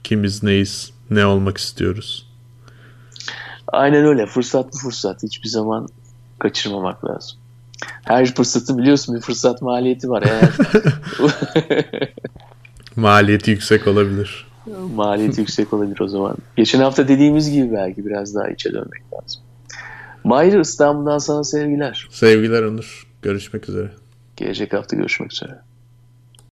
Kimiz 0.04 0.42
neyiz? 0.42 0.92
Ne 1.10 1.26
olmak 1.26 1.58
istiyoruz? 1.58 2.30
Aynen 3.68 4.04
öyle. 4.04 4.26
Fırsat 4.26 4.72
bu 4.72 4.78
fırsat. 4.78 5.22
Hiçbir 5.22 5.48
zaman 5.48 5.88
kaçırmamak 6.38 7.04
lazım. 7.04 7.38
Her 8.04 8.34
fırsatı 8.34 8.78
biliyorsun 8.78 9.16
bir 9.16 9.20
fırsat 9.20 9.62
maliyeti 9.62 10.10
var. 10.10 10.22
Eğer 10.22 10.48
maliyeti 12.96 13.50
yüksek 13.50 13.86
olabilir. 13.86 14.46
Maliyeti 14.94 15.40
yüksek 15.40 15.72
olabilir 15.72 16.00
o 16.00 16.08
zaman. 16.08 16.36
Geçen 16.56 16.80
hafta 16.80 17.08
dediğimiz 17.08 17.50
gibi 17.50 17.72
belki 17.72 18.06
biraz 18.06 18.34
daha 18.34 18.48
içe 18.48 18.72
dönmek 18.72 19.02
lazım. 19.12 19.42
Mahir 20.24 20.60
İstanbul'dan 20.60 21.18
sana 21.18 21.44
sevgiler. 21.44 22.08
Sevgiler 22.10 22.62
Onur. 22.62 23.06
Görüşmek 23.22 23.68
üzere. 23.68 23.90
Gelecek 24.36 24.72
hafta 24.72 24.96
görüşmek 24.96 25.32
üzere. 25.32 25.58